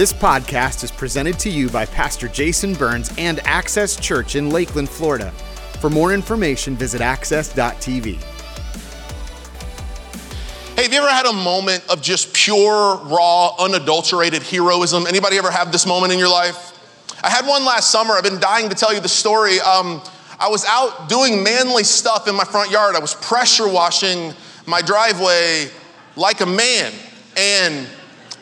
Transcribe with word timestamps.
This 0.00 0.14
podcast 0.14 0.82
is 0.82 0.90
presented 0.90 1.38
to 1.40 1.50
you 1.50 1.68
by 1.68 1.84
Pastor 1.84 2.26
Jason 2.26 2.72
Burns 2.72 3.12
and 3.18 3.38
Access 3.40 3.96
Church 3.96 4.34
in 4.34 4.48
Lakeland, 4.48 4.88
Florida. 4.88 5.30
For 5.78 5.90
more 5.90 6.14
information, 6.14 6.74
visit 6.74 7.02
access.tv. 7.02 8.14
Hey, 10.74 10.82
have 10.84 10.90
you 10.90 11.00
ever 11.00 11.10
had 11.10 11.26
a 11.26 11.34
moment 11.34 11.84
of 11.90 12.00
just 12.00 12.32
pure, 12.32 12.96
raw, 12.96 13.54
unadulterated 13.58 14.42
heroism? 14.42 15.06
Anybody 15.06 15.36
ever 15.36 15.50
have 15.50 15.70
this 15.70 15.84
moment 15.84 16.14
in 16.14 16.18
your 16.18 16.30
life? 16.30 16.72
I 17.22 17.28
had 17.28 17.46
one 17.46 17.66
last 17.66 17.90
summer. 17.90 18.14
I've 18.14 18.24
been 18.24 18.40
dying 18.40 18.70
to 18.70 18.74
tell 18.74 18.94
you 18.94 19.00
the 19.00 19.06
story. 19.06 19.60
Um, 19.60 20.00
I 20.38 20.48
was 20.48 20.64
out 20.64 21.10
doing 21.10 21.42
manly 21.42 21.84
stuff 21.84 22.26
in 22.26 22.34
my 22.34 22.44
front 22.44 22.70
yard. 22.70 22.96
I 22.96 23.00
was 23.00 23.14
pressure 23.16 23.68
washing 23.70 24.32
my 24.64 24.80
driveway 24.80 25.68
like 26.16 26.40
a 26.40 26.46
man. 26.46 26.90
And 27.36 27.86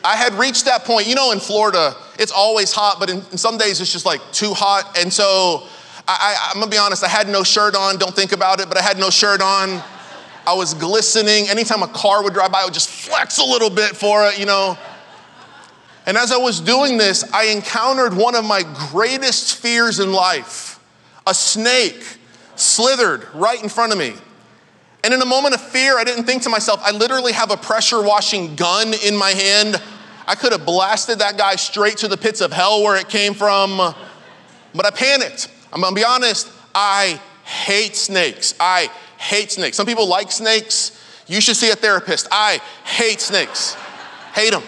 I 0.03 0.15
had 0.15 0.33
reached 0.33 0.65
that 0.65 0.85
point. 0.85 1.07
You 1.07 1.15
know, 1.15 1.31
in 1.31 1.39
Florida, 1.39 1.95
it's 2.17 2.31
always 2.31 2.71
hot, 2.71 2.97
but 2.99 3.09
in, 3.09 3.17
in 3.31 3.37
some 3.37 3.57
days 3.57 3.81
it's 3.81 3.91
just 3.91 4.05
like 4.05 4.21
too 4.31 4.53
hot. 4.53 4.97
And 4.99 5.11
so 5.11 5.67
I, 6.07 6.51
am 6.53 6.59
gonna 6.59 6.71
be 6.71 6.77
honest, 6.77 7.03
I 7.03 7.07
had 7.07 7.27
no 7.27 7.43
shirt 7.43 7.75
on. 7.75 7.97
Don't 7.97 8.15
think 8.15 8.31
about 8.31 8.59
it, 8.59 8.67
but 8.67 8.77
I 8.77 8.81
had 8.81 8.97
no 8.97 9.09
shirt 9.09 9.41
on. 9.41 9.81
I 10.47 10.53
was 10.53 10.73
glistening. 10.73 11.47
Anytime 11.47 11.83
a 11.83 11.87
car 11.87 12.23
would 12.23 12.33
drive 12.33 12.51
by, 12.51 12.61
I 12.61 12.65
would 12.65 12.73
just 12.73 12.89
flex 12.89 13.37
a 13.37 13.43
little 13.43 13.69
bit 13.69 13.95
for 13.95 14.25
it, 14.27 14.39
you 14.39 14.45
know. 14.45 14.77
And 16.05 16.17
as 16.17 16.31
I 16.31 16.37
was 16.37 16.59
doing 16.59 16.97
this, 16.97 17.23
I 17.33 17.47
encountered 17.47 18.15
one 18.15 18.33
of 18.35 18.43
my 18.43 18.63
greatest 18.89 19.57
fears 19.57 19.99
in 19.99 20.11
life. 20.11 20.79
A 21.27 21.33
snake 21.33 22.03
slithered 22.55 23.27
right 23.35 23.61
in 23.61 23.69
front 23.69 23.91
of 23.91 23.99
me. 23.99 24.13
And 25.03 25.13
in 25.13 25.21
a 25.21 25.25
moment 25.25 25.53
of 25.53 25.61
fear, 25.61 25.97
I 25.97 26.03
didn't 26.03 26.25
think 26.25 26.43
to 26.43 26.49
myself, 26.49 26.81
I 26.83 26.91
literally 26.91 27.31
have 27.31 27.51
a 27.51 27.57
pressure 27.57 28.01
washing 28.01 28.55
gun 28.55 28.93
in 29.05 29.15
my 29.15 29.29
hand. 29.29 29.81
I 30.29 30.35
could 30.35 30.51
have 30.51 30.63
blasted 30.63 31.19
that 31.19 31.39
guy 31.39 31.55
straight 31.55 31.97
to 31.97 32.07
the 32.07 32.15
pits 32.15 32.39
of 32.39 32.53
hell 32.53 32.83
where 32.83 32.95
it 32.95 33.09
came 33.09 33.33
from. 33.33 33.77
But 34.75 34.85
I 34.85 34.91
panicked. 34.91 35.49
I'm 35.73 35.81
gonna 35.81 35.95
be 35.95 36.03
honest, 36.03 36.47
I 36.75 37.19
hate 37.43 37.95
snakes. 37.95 38.53
I 38.59 38.91
hate 39.17 39.51
snakes. 39.51 39.75
Some 39.75 39.87
people 39.87 40.07
like 40.07 40.31
snakes. 40.31 41.03
You 41.25 41.41
should 41.41 41.55
see 41.55 41.71
a 41.71 41.75
therapist. 41.75 42.27
I 42.31 42.61
hate 42.85 43.21
snakes. 43.21 43.75
hate 44.35 44.51
them. 44.51 44.61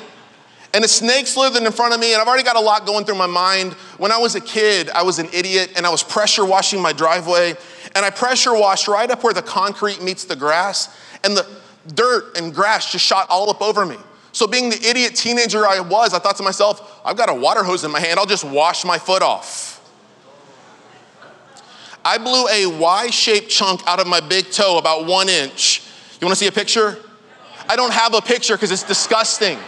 And 0.74 0.84
a 0.84 0.88
snake 0.88 1.28
slithered 1.28 1.62
in 1.62 1.72
front 1.72 1.94
of 1.94 2.00
me, 2.00 2.14
and 2.14 2.20
I've 2.20 2.28
already 2.28 2.44
got 2.44 2.56
a 2.56 2.62
lot 2.62 2.88
going 2.88 3.06
through 3.06 3.16
my 3.16 3.28
mind. 3.28 3.74
When 4.00 4.12
I 4.12 4.18
was 4.18 4.34
a 4.34 4.42
kid, 4.42 4.90
I 4.90 5.04
was 5.04 5.20
an 5.20 5.28
idiot, 5.32 5.74
and 5.76 5.86
I 5.86 5.92
was 5.92 6.02
pressure 6.02 6.44
washing 6.44 6.82
my 6.82 6.92
driveway, 6.92 7.54
and 7.94 8.04
I 8.04 8.10
pressure 8.10 8.56
washed 8.56 8.88
right 8.88 9.12
up 9.12 9.24
where 9.24 9.34
the 9.34 9.44
concrete 9.44 10.02
meets 10.02 10.26
the 10.26 10.36
grass, 10.36 10.90
and 11.24 11.38
the 11.38 11.46
dirt 11.94 12.36
and 12.36 12.52
grass 12.52 12.92
just 12.92 13.06
shot 13.06 13.28
all 13.30 13.52
up 13.52 13.62
over 13.62 13.86
me. 13.86 13.98
So, 14.34 14.48
being 14.48 14.70
the 14.70 14.82
idiot 14.84 15.16
teenager 15.16 15.68
I 15.68 15.82
was, 15.82 16.14
I 16.14 16.20
thought 16.20 16.38
to 16.38 16.44
myself, 16.44 17.02
I've 17.04 17.18
got 17.18 17.30
a 17.30 17.34
water 17.34 17.64
hose 17.64 17.84
in 17.84 17.92
my 17.92 18.00
hand, 18.00 18.20
I'll 18.20 18.26
just 18.26 18.46
wash 18.46 18.86
my 18.86 18.98
foot 18.98 19.22
off. 19.22 19.78
I 22.04 22.18
blew 22.18 22.48
a 22.48 22.66
Y 22.66 23.10
shaped 23.10 23.50
chunk 23.50 23.82
out 23.86 24.00
of 24.00 24.08
my 24.08 24.20
big 24.20 24.50
toe, 24.52 24.78
about 24.78 25.06
one 25.06 25.30
inch. 25.30 25.84
You 26.20 26.26
wanna 26.26 26.36
see 26.36 26.48
a 26.48 26.52
picture? 26.52 26.98
I 27.68 27.76
don't 27.76 27.94
have 27.94 28.14
a 28.14 28.22
picture 28.22 28.56
because 28.56 28.72
it's 28.72 28.84
disgusting. 28.84 29.58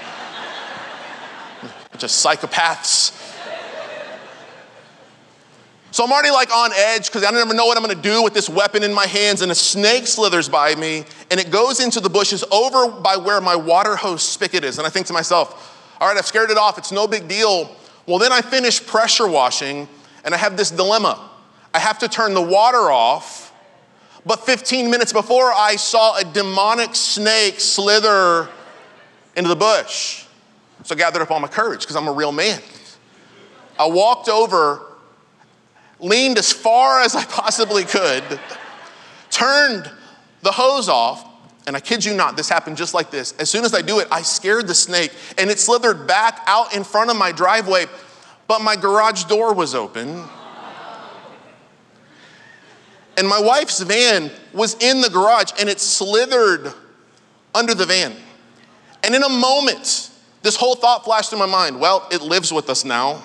Bunch 1.92 2.04
of 2.04 2.10
psychopaths. 2.10 3.23
So 5.94 6.04
I'm 6.04 6.12
already 6.12 6.32
like 6.32 6.52
on 6.52 6.72
edge 6.74 7.06
because 7.06 7.24
I 7.24 7.30
don't 7.30 7.40
ever 7.40 7.54
know 7.54 7.68
what 7.68 7.78
I'm 7.78 7.84
gonna 7.84 7.94
do 7.94 8.24
with 8.24 8.34
this 8.34 8.50
weapon 8.50 8.82
in 8.82 8.92
my 8.92 9.06
hands, 9.06 9.44
and 9.44 9.52
a 9.52 9.56
snake 9.56 10.08
slithers 10.08 10.50
by 10.50 10.74
me 10.74 11.06
and 11.30 11.40
it 11.40 11.52
goes 11.52 11.80
into 11.80 12.00
the 12.00 12.10
bushes 12.10 12.44
over 12.52 12.88
by 12.90 13.16
where 13.16 13.40
my 13.40 13.56
water 13.56 13.96
hose 13.96 14.24
spigot 14.24 14.64
is. 14.64 14.80
And 14.80 14.88
I 14.88 14.90
think 14.90 15.06
to 15.08 15.14
myself, 15.14 15.96
all 16.02 16.08
right, 16.08 16.18
I've 16.18 16.26
scared 16.26 16.50
it 16.50 16.58
off, 16.58 16.80
it's 16.80 16.92
no 16.92 17.06
big 17.06 17.28
deal. 17.28 17.76
Well, 18.08 18.18
then 18.18 18.32
I 18.32 18.42
finish 18.42 18.84
pressure 18.84 19.28
washing 19.28 19.88
and 20.26 20.34
I 20.34 20.38
have 20.38 20.58
this 20.58 20.72
dilemma. 20.72 21.30
I 21.76 21.78
have 21.78 22.00
to 22.00 22.08
turn 22.08 22.34
the 22.34 22.42
water 22.42 22.90
off, 22.90 23.54
but 24.26 24.38
15 24.38 24.90
minutes 24.90 25.14
before 25.14 25.54
I 25.54 25.76
saw 25.76 26.18
a 26.18 26.24
demonic 26.24 26.96
snake 26.96 27.60
slither 27.60 28.50
into 29.36 29.48
the 29.48 29.56
bush. 29.56 30.26
So 30.86 30.96
I 30.96 30.98
gathered 30.98 31.22
up 31.22 31.30
all 31.30 31.40
my 31.40 31.48
courage 31.48 31.82
because 31.82 31.96
I'm 31.96 32.08
a 32.08 32.14
real 32.14 32.32
man. 32.32 32.64
I 33.78 33.86
walked 33.86 34.28
over, 34.28 34.88
leaned 36.04 36.38
as 36.38 36.52
far 36.52 37.02
as 37.02 37.16
I 37.16 37.24
possibly 37.26 37.86
could, 37.86 38.24
turned 39.30 39.90
the 40.42 40.52
hose 40.52 40.90
off, 40.90 41.26
and 41.66 41.76
I 41.76 41.80
kid 41.80 42.04
you 42.04 42.14
not, 42.14 42.36
this 42.36 42.50
happened 42.50 42.76
just 42.76 42.94
like 42.94 43.10
this. 43.10 43.34
As 43.40 43.50
soon 43.50 43.64
as 43.64 43.74
I 43.74 43.82
do 43.82 44.00
it, 44.00 44.08
I 44.12 44.22
scared 44.22 44.68
the 44.68 44.76
snake 44.76 45.14
and 45.38 45.50
it 45.50 45.60
slithered 45.60 46.06
back 46.06 46.42
out 46.46 46.76
in 46.76 46.84
front 46.84 47.10
of 47.10 47.16
my 47.16 47.32
driveway, 47.32 47.86
but 48.48 48.60
my 48.60 48.76
garage 48.76 49.24
door 49.24 49.54
was 49.54 49.74
open. 49.74 50.24
And 53.16 53.28
my 53.28 53.40
wife's 53.40 53.80
van 53.80 54.32
was 54.54 54.76
in 54.84 55.00
the 55.00 55.10
garage 55.10 55.52
and 55.60 55.70
it 55.70 55.80
slithered 55.80 56.74
under 57.56 57.74
the 57.74 57.86
van. 57.86 58.14
And 59.04 59.16
in 59.16 59.24
a 59.24 59.30
moment, 59.30 60.10
this 60.42 60.56
whole 60.56 60.76
thought 60.76 61.06
flashed 61.06 61.32
in 61.32 61.40
my 61.40 61.46
mind 61.46 61.80
well, 61.80 62.08
it 62.12 62.22
lives 62.22 62.52
with 62.52 62.70
us 62.70 62.84
now. 62.84 63.22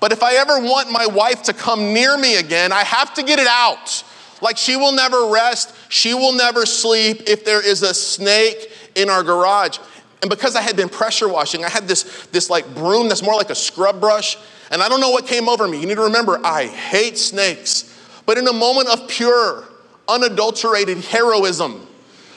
But 0.00 0.12
if 0.12 0.22
I 0.22 0.34
ever 0.34 0.60
want 0.60 0.90
my 0.90 1.06
wife 1.06 1.42
to 1.44 1.52
come 1.52 1.92
near 1.92 2.16
me 2.16 2.36
again, 2.36 2.72
I 2.72 2.84
have 2.84 3.14
to 3.14 3.22
get 3.22 3.38
it 3.38 3.46
out. 3.48 4.04
Like 4.40 4.56
she 4.56 4.76
will 4.76 4.92
never 4.92 5.30
rest, 5.30 5.74
she 5.88 6.14
will 6.14 6.32
never 6.32 6.64
sleep 6.64 7.22
if 7.26 7.44
there 7.44 7.64
is 7.64 7.82
a 7.82 7.92
snake 7.92 8.72
in 8.94 9.10
our 9.10 9.22
garage. 9.22 9.78
And 10.20 10.30
because 10.30 10.56
I 10.56 10.62
had 10.62 10.76
been 10.76 10.88
pressure 10.88 11.28
washing, 11.28 11.64
I 11.64 11.68
had 11.68 11.86
this, 11.86 12.26
this 12.26 12.50
like 12.50 12.74
broom 12.74 13.08
that's 13.08 13.22
more 13.22 13.34
like 13.34 13.50
a 13.50 13.54
scrub 13.54 14.00
brush. 14.00 14.36
And 14.70 14.82
I 14.82 14.88
don't 14.88 15.00
know 15.00 15.10
what 15.10 15.26
came 15.26 15.48
over 15.48 15.66
me. 15.66 15.80
You 15.80 15.86
need 15.86 15.96
to 15.96 16.02
remember, 16.02 16.40
I 16.44 16.66
hate 16.66 17.16
snakes. 17.16 17.94
But 18.26 18.36
in 18.36 18.46
a 18.46 18.52
moment 18.52 18.88
of 18.88 19.08
pure, 19.08 19.64
unadulterated 20.08 20.98
heroism, 20.98 21.86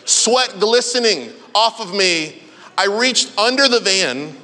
sweat 0.06 0.60
glistening 0.60 1.32
off 1.54 1.82
of 1.82 1.94
me, 1.94 2.42
I 2.78 2.86
reached 2.86 3.38
under 3.38 3.68
the 3.68 3.80
van 3.80 4.36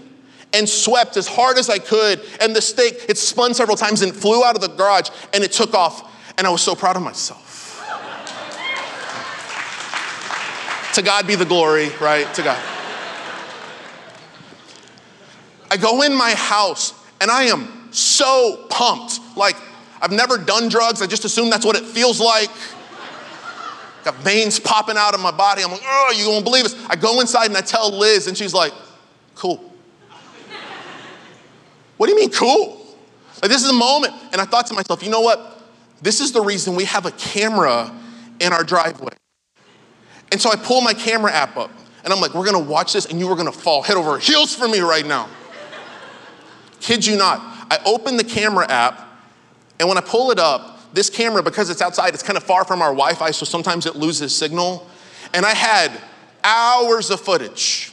and 0.53 0.67
swept 0.67 1.17
as 1.17 1.27
hard 1.27 1.57
as 1.57 1.69
I 1.69 1.79
could. 1.79 2.21
And 2.41 2.55
the 2.55 2.61
snake, 2.61 3.05
it 3.09 3.17
spun 3.17 3.53
several 3.53 3.77
times 3.77 4.01
and 4.01 4.15
flew 4.15 4.43
out 4.43 4.55
of 4.55 4.61
the 4.61 4.69
garage 4.69 5.09
and 5.33 5.43
it 5.43 5.51
took 5.51 5.73
off. 5.73 6.13
And 6.37 6.45
I 6.45 6.49
was 6.49 6.61
so 6.61 6.75
proud 6.75 6.95
of 6.95 7.01
myself. 7.01 7.47
to 10.97 11.03
God 11.03 11.27
be 11.27 11.35
the 11.35 11.45
glory, 11.45 11.89
right? 12.01 12.31
To 12.33 12.41
God. 12.41 12.63
I 15.69 15.77
go 15.77 16.01
in 16.01 16.15
my 16.15 16.31
house 16.31 16.93
and 17.21 17.29
I 17.29 17.43
am 17.43 17.89
so 17.91 18.65
pumped. 18.69 19.19
Like, 19.35 19.55
I've 20.01 20.11
never 20.11 20.37
done 20.37 20.69
drugs, 20.69 21.01
I 21.01 21.07
just 21.07 21.25
assume 21.25 21.49
that's 21.49 21.65
what 21.65 21.75
it 21.75 21.85
feels 21.85 22.19
like. 22.19 22.49
Got 24.05 24.15
veins 24.15 24.59
popping 24.59 24.95
out 24.97 25.13
of 25.13 25.19
my 25.19 25.31
body. 25.31 25.63
I'm 25.63 25.71
like, 25.71 25.81
oh, 25.83 26.13
you 26.15 26.29
won't 26.29 26.45
believe 26.45 26.63
this. 26.63 26.75
I 26.87 26.95
go 26.95 27.19
inside 27.19 27.47
and 27.47 27.57
I 27.57 27.61
tell 27.61 27.91
Liz, 27.91 28.27
and 28.27 28.37
she's 28.37 28.53
like, 28.53 28.73
cool. 29.35 29.66
What 31.97 32.07
do 32.07 32.13
you 32.13 32.19
mean, 32.19 32.31
cool? 32.31 32.85
Like, 33.41 33.51
this 33.51 33.63
is 33.63 33.69
a 33.69 33.73
moment. 33.73 34.13
And 34.31 34.39
I 34.41 34.45
thought 34.45 34.67
to 34.67 34.73
myself, 34.73 35.03
you 35.03 35.09
know 35.09 35.21
what? 35.21 35.61
This 36.01 36.21
is 36.21 36.31
the 36.31 36.41
reason 36.41 36.75
we 36.75 36.85
have 36.85 37.05
a 37.05 37.11
camera 37.11 37.91
in 38.39 38.53
our 38.53 38.63
driveway. 38.63 39.13
And 40.31 40.41
so 40.41 40.51
I 40.51 40.55
pull 40.55 40.81
my 40.81 40.93
camera 40.93 41.31
app 41.31 41.57
up, 41.57 41.71
and 42.03 42.13
I'm 42.13 42.19
like, 42.19 42.33
we're 42.33 42.45
gonna 42.45 42.59
watch 42.59 42.93
this, 42.93 43.05
and 43.05 43.19
you 43.19 43.29
are 43.29 43.35
gonna 43.35 43.51
fall 43.51 43.81
head 43.81 43.97
over 43.97 44.19
heels 44.19 44.53
for 44.53 44.67
me 44.67 44.79
right 44.79 45.05
now. 45.05 45.29
Kid 46.79 47.05
you 47.05 47.17
not. 47.17 47.39
I 47.71 47.79
open 47.85 48.17
the 48.17 48.23
camera 48.23 48.69
app, 48.69 49.01
and 49.79 49.87
when 49.87 49.97
I 49.97 50.01
pull 50.01 50.31
it 50.31 50.39
up, 50.39 50.93
this 50.93 51.09
camera, 51.09 51.41
because 51.41 51.69
it's 51.69 51.81
outside, 51.81 52.13
it's 52.13 52.23
kind 52.23 52.37
of 52.37 52.43
far 52.43 52.65
from 52.65 52.81
our 52.81 52.89
Wi 52.89 53.13
Fi, 53.13 53.31
so 53.31 53.45
sometimes 53.45 53.85
it 53.85 53.95
loses 53.95 54.35
signal. 54.35 54.87
And 55.33 55.45
I 55.45 55.53
had 55.53 55.91
hours 56.43 57.09
of 57.09 57.19
footage. 57.19 57.91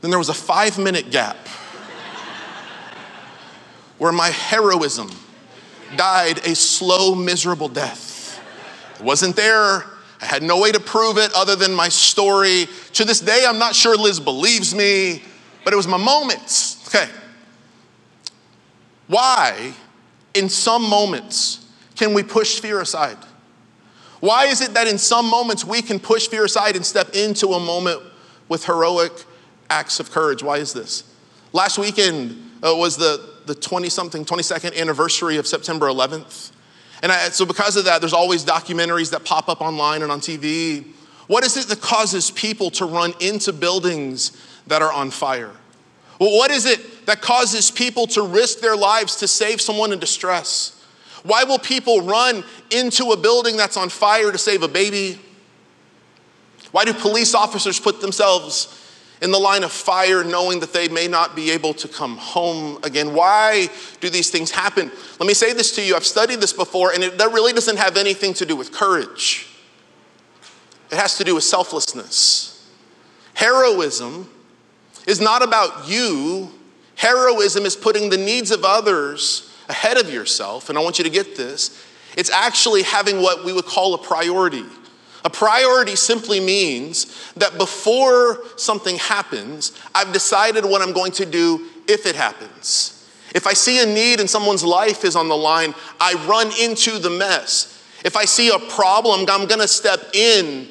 Then 0.00 0.10
there 0.10 0.18
was 0.18 0.30
a 0.30 0.34
five 0.34 0.78
minute 0.78 1.10
gap 1.10 1.36
where 4.02 4.10
my 4.10 4.30
heroism 4.30 5.08
died 5.96 6.44
a 6.44 6.56
slow, 6.56 7.14
miserable 7.14 7.68
death. 7.68 8.36
It 8.96 9.04
wasn't 9.04 9.36
there. 9.36 9.84
I 10.20 10.24
had 10.24 10.42
no 10.42 10.60
way 10.60 10.72
to 10.72 10.80
prove 10.80 11.18
it 11.18 11.32
other 11.36 11.54
than 11.54 11.72
my 11.72 11.88
story. 11.88 12.66
To 12.94 13.04
this 13.04 13.20
day, 13.20 13.44
I'm 13.46 13.60
not 13.60 13.76
sure 13.76 13.96
Liz 13.96 14.18
believes 14.18 14.74
me, 14.74 15.22
but 15.62 15.72
it 15.72 15.76
was 15.76 15.86
my 15.86 15.98
moments. 15.98 16.84
Okay. 16.88 17.08
Why, 19.06 19.72
in 20.34 20.48
some 20.48 20.82
moments, 20.82 21.64
can 21.94 22.12
we 22.12 22.24
push 22.24 22.58
fear 22.58 22.80
aside? 22.80 23.18
Why 24.18 24.46
is 24.46 24.62
it 24.62 24.74
that 24.74 24.88
in 24.88 24.98
some 24.98 25.26
moments 25.30 25.64
we 25.64 25.80
can 25.80 26.00
push 26.00 26.26
fear 26.26 26.46
aside 26.46 26.74
and 26.74 26.84
step 26.84 27.10
into 27.14 27.50
a 27.50 27.60
moment 27.60 28.02
with 28.48 28.64
heroic 28.64 29.12
acts 29.70 30.00
of 30.00 30.10
courage? 30.10 30.42
Why 30.42 30.56
is 30.56 30.72
this? 30.72 31.04
Last 31.52 31.78
weekend 31.78 32.50
uh, 32.64 32.74
was 32.74 32.96
the, 32.96 33.31
the 33.46 33.54
20 33.54 33.88
something, 33.88 34.24
22nd 34.24 34.78
anniversary 34.78 35.36
of 35.36 35.46
September 35.46 35.86
11th. 35.86 36.52
And 37.02 37.10
I, 37.10 37.30
so, 37.30 37.44
because 37.44 37.76
of 37.76 37.86
that, 37.86 38.00
there's 38.00 38.12
always 38.12 38.44
documentaries 38.44 39.10
that 39.10 39.24
pop 39.24 39.48
up 39.48 39.60
online 39.60 40.02
and 40.02 40.12
on 40.12 40.20
TV. 40.20 40.86
What 41.26 41.44
is 41.44 41.56
it 41.56 41.66
that 41.68 41.80
causes 41.80 42.30
people 42.30 42.70
to 42.72 42.84
run 42.84 43.14
into 43.20 43.52
buildings 43.52 44.32
that 44.68 44.82
are 44.82 44.92
on 44.92 45.10
fire? 45.10 45.50
Well, 46.20 46.30
what 46.36 46.50
is 46.50 46.66
it 46.66 47.06
that 47.06 47.20
causes 47.20 47.70
people 47.70 48.06
to 48.08 48.22
risk 48.22 48.60
their 48.60 48.76
lives 48.76 49.16
to 49.16 49.28
save 49.28 49.60
someone 49.60 49.92
in 49.92 49.98
distress? 49.98 50.80
Why 51.24 51.44
will 51.44 51.58
people 51.58 52.02
run 52.02 52.44
into 52.70 53.10
a 53.10 53.16
building 53.16 53.56
that's 53.56 53.76
on 53.76 53.88
fire 53.88 54.30
to 54.30 54.38
save 54.38 54.62
a 54.62 54.68
baby? 54.68 55.18
Why 56.70 56.84
do 56.84 56.94
police 56.94 57.34
officers 57.34 57.78
put 57.78 58.00
themselves 58.00 58.78
in 59.22 59.30
the 59.30 59.38
line 59.38 59.62
of 59.62 59.72
fire 59.72 60.24
knowing 60.24 60.60
that 60.60 60.72
they 60.72 60.88
may 60.88 61.08
not 61.08 61.34
be 61.34 61.50
able 61.52 61.72
to 61.74 61.88
come 61.88 62.16
home 62.16 62.78
again? 62.82 63.14
Why 63.14 63.68
do 64.00 64.10
these 64.10 64.30
things 64.30 64.50
happen? 64.50 64.90
Let 65.18 65.26
me 65.26 65.32
say 65.32 65.52
this 65.52 65.74
to 65.76 65.82
you. 65.82 65.94
I've 65.94 66.04
studied 66.04 66.40
this 66.40 66.52
before, 66.52 66.92
and 66.92 67.02
it, 67.02 67.18
that 67.18 67.32
really 67.32 67.52
doesn't 67.52 67.78
have 67.78 67.96
anything 67.96 68.34
to 68.34 68.44
do 68.44 68.56
with 68.56 68.72
courage, 68.72 69.48
it 70.90 70.98
has 70.98 71.16
to 71.18 71.24
do 71.24 71.34
with 71.34 71.44
selflessness. 71.44 72.50
Heroism 73.34 74.28
is 75.06 75.20
not 75.20 75.42
about 75.42 75.88
you, 75.88 76.50
heroism 76.96 77.64
is 77.64 77.76
putting 77.76 78.10
the 78.10 78.18
needs 78.18 78.50
of 78.50 78.64
others 78.64 79.50
ahead 79.68 79.96
of 79.96 80.12
yourself. 80.12 80.68
And 80.68 80.76
I 80.76 80.82
want 80.82 80.98
you 80.98 81.04
to 81.04 81.10
get 81.10 81.36
this 81.36 81.82
it's 82.16 82.30
actually 82.30 82.82
having 82.82 83.22
what 83.22 83.44
we 83.44 83.52
would 83.52 83.64
call 83.64 83.94
a 83.94 83.98
priority. 83.98 84.64
A 85.24 85.30
priority 85.30 85.94
simply 85.94 86.40
means 86.40 87.32
that 87.34 87.56
before 87.56 88.40
something 88.56 88.96
happens, 88.96 89.72
I've 89.94 90.12
decided 90.12 90.64
what 90.64 90.82
I'm 90.82 90.92
going 90.92 91.12
to 91.12 91.26
do 91.26 91.68
if 91.88 92.06
it 92.06 92.16
happens. 92.16 92.98
If 93.34 93.46
I 93.46 93.52
see 93.54 93.82
a 93.82 93.86
need 93.86 94.20
and 94.20 94.28
someone's 94.28 94.64
life 94.64 95.04
is 95.04 95.16
on 95.16 95.28
the 95.28 95.36
line, 95.36 95.74
I 96.00 96.14
run 96.26 96.50
into 96.60 96.98
the 96.98 97.10
mess. 97.10 97.82
If 98.04 98.16
I 98.16 98.24
see 98.24 98.50
a 98.50 98.58
problem, 98.58 99.26
I'm 99.28 99.46
gonna 99.46 99.68
step 99.68 100.14
in 100.14 100.68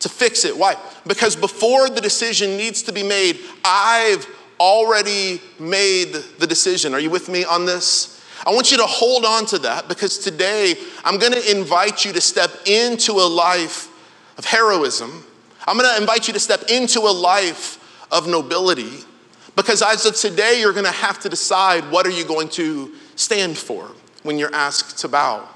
to 0.00 0.08
fix 0.08 0.44
it. 0.44 0.56
Why? 0.56 0.76
Because 1.06 1.36
before 1.36 1.88
the 1.88 2.00
decision 2.00 2.56
needs 2.56 2.82
to 2.84 2.92
be 2.92 3.02
made, 3.02 3.38
I've 3.64 4.26
already 4.58 5.40
made 5.58 6.12
the 6.38 6.46
decision. 6.46 6.94
Are 6.94 7.00
you 7.00 7.10
with 7.10 7.28
me 7.28 7.44
on 7.44 7.66
this? 7.66 8.21
I 8.44 8.52
want 8.52 8.70
you 8.72 8.76
to 8.78 8.86
hold 8.86 9.24
on 9.24 9.46
to 9.46 9.58
that 9.60 9.88
because 9.88 10.18
today 10.18 10.74
I'm 11.04 11.18
going 11.18 11.32
to 11.32 11.50
invite 11.50 12.04
you 12.04 12.12
to 12.12 12.20
step 12.20 12.50
into 12.66 13.12
a 13.12 13.28
life 13.28 13.88
of 14.36 14.44
heroism. 14.44 15.24
I'm 15.66 15.78
going 15.78 15.88
to 15.94 16.00
invite 16.00 16.26
you 16.26 16.34
to 16.34 16.40
step 16.40 16.64
into 16.68 17.00
a 17.00 17.12
life 17.12 17.78
of 18.10 18.26
nobility 18.26 18.98
because 19.54 19.80
as 19.82 20.06
of 20.06 20.16
today 20.16 20.60
you're 20.60 20.72
going 20.72 20.86
to 20.86 20.90
have 20.90 21.20
to 21.20 21.28
decide 21.28 21.90
what 21.90 22.06
are 22.06 22.10
you 22.10 22.24
going 22.24 22.48
to 22.50 22.92
stand 23.14 23.56
for 23.56 23.90
when 24.24 24.38
you're 24.38 24.54
asked 24.54 24.98
to 24.98 25.08
bow. 25.08 25.48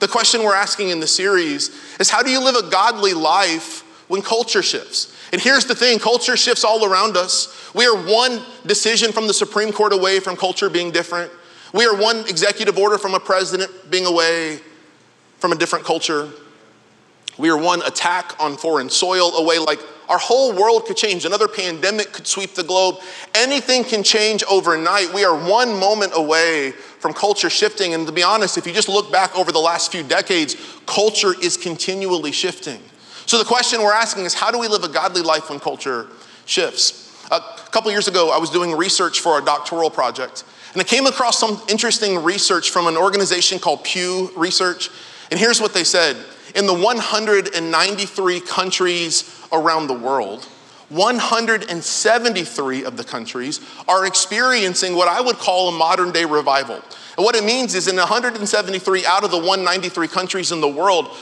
The 0.00 0.08
question 0.08 0.42
we're 0.42 0.54
asking 0.54 0.90
in 0.90 1.00
the 1.00 1.06
series 1.06 1.70
is 1.98 2.10
how 2.10 2.22
do 2.22 2.30
you 2.30 2.42
live 2.42 2.56
a 2.56 2.68
godly 2.68 3.14
life 3.14 3.80
when 4.08 4.20
culture 4.20 4.62
shifts? 4.62 5.16
And 5.32 5.40
here's 5.40 5.64
the 5.64 5.74
thing 5.74 5.98
culture 5.98 6.36
shifts 6.36 6.62
all 6.62 6.84
around 6.84 7.16
us. 7.16 7.72
We 7.74 7.86
are 7.86 7.96
one 7.96 8.42
decision 8.66 9.12
from 9.12 9.26
the 9.26 9.34
Supreme 9.34 9.72
Court 9.72 9.92
away 9.92 10.20
from 10.20 10.36
culture 10.36 10.68
being 10.68 10.90
different. 10.90 11.32
We 11.74 11.86
are 11.86 11.96
one 11.96 12.20
executive 12.28 12.78
order 12.78 12.98
from 12.98 13.14
a 13.14 13.20
president 13.20 13.90
being 13.90 14.06
away 14.06 14.60
from 15.38 15.50
a 15.50 15.56
different 15.56 15.84
culture. 15.84 16.30
We 17.36 17.50
are 17.50 17.58
one 17.58 17.82
attack 17.82 18.40
on 18.40 18.56
foreign 18.56 18.88
soil 18.88 19.34
away. 19.34 19.58
Like 19.58 19.80
our 20.08 20.18
whole 20.18 20.52
world 20.52 20.86
could 20.86 20.96
change. 20.96 21.24
Another 21.24 21.48
pandemic 21.48 22.12
could 22.12 22.28
sweep 22.28 22.54
the 22.54 22.62
globe. 22.62 23.00
Anything 23.34 23.82
can 23.82 24.04
change 24.04 24.44
overnight. 24.44 25.12
We 25.12 25.24
are 25.24 25.36
one 25.36 25.76
moment 25.76 26.12
away 26.14 26.70
from 26.70 27.12
culture 27.12 27.50
shifting. 27.50 27.92
And 27.92 28.06
to 28.06 28.12
be 28.12 28.22
honest, 28.22 28.56
if 28.56 28.68
you 28.68 28.72
just 28.72 28.88
look 28.88 29.10
back 29.10 29.36
over 29.36 29.50
the 29.50 29.58
last 29.58 29.90
few 29.90 30.04
decades, 30.04 30.54
culture 30.86 31.34
is 31.42 31.56
continually 31.56 32.30
shifting. 32.30 32.78
So 33.26 33.36
the 33.36 33.44
question 33.44 33.82
we're 33.82 33.92
asking 33.92 34.26
is 34.26 34.34
how 34.34 34.52
do 34.52 34.60
we 34.60 34.68
live 34.68 34.84
a 34.84 34.88
godly 34.88 35.22
life 35.22 35.50
when 35.50 35.58
culture 35.58 36.06
shifts? 36.46 37.26
A 37.32 37.40
couple 37.72 37.90
years 37.90 38.06
ago, 38.06 38.30
I 38.30 38.38
was 38.38 38.50
doing 38.50 38.76
research 38.76 39.18
for 39.18 39.40
a 39.40 39.44
doctoral 39.44 39.90
project. 39.90 40.44
And 40.74 40.82
I 40.82 40.84
came 40.84 41.06
across 41.06 41.38
some 41.38 41.62
interesting 41.68 42.22
research 42.24 42.70
from 42.70 42.88
an 42.88 42.96
organization 42.96 43.60
called 43.60 43.84
Pew 43.84 44.32
Research. 44.36 44.90
And 45.30 45.38
here's 45.38 45.60
what 45.60 45.72
they 45.72 45.84
said 45.84 46.16
In 46.56 46.66
the 46.66 46.74
193 46.74 48.40
countries 48.40 49.46
around 49.52 49.86
the 49.86 49.94
world, 49.94 50.44
173 50.88 52.84
of 52.84 52.96
the 52.96 53.04
countries 53.04 53.60
are 53.86 54.04
experiencing 54.04 54.96
what 54.96 55.06
I 55.06 55.20
would 55.20 55.36
call 55.36 55.68
a 55.68 55.72
modern 55.72 56.10
day 56.10 56.24
revival. 56.24 56.82
And 57.16 57.24
what 57.24 57.36
it 57.36 57.44
means 57.44 57.76
is 57.76 57.86
in 57.86 57.94
173 57.96 59.06
out 59.06 59.22
of 59.22 59.30
the 59.30 59.38
193 59.38 60.08
countries 60.08 60.50
in 60.50 60.60
the 60.60 60.68
world, 60.68 61.16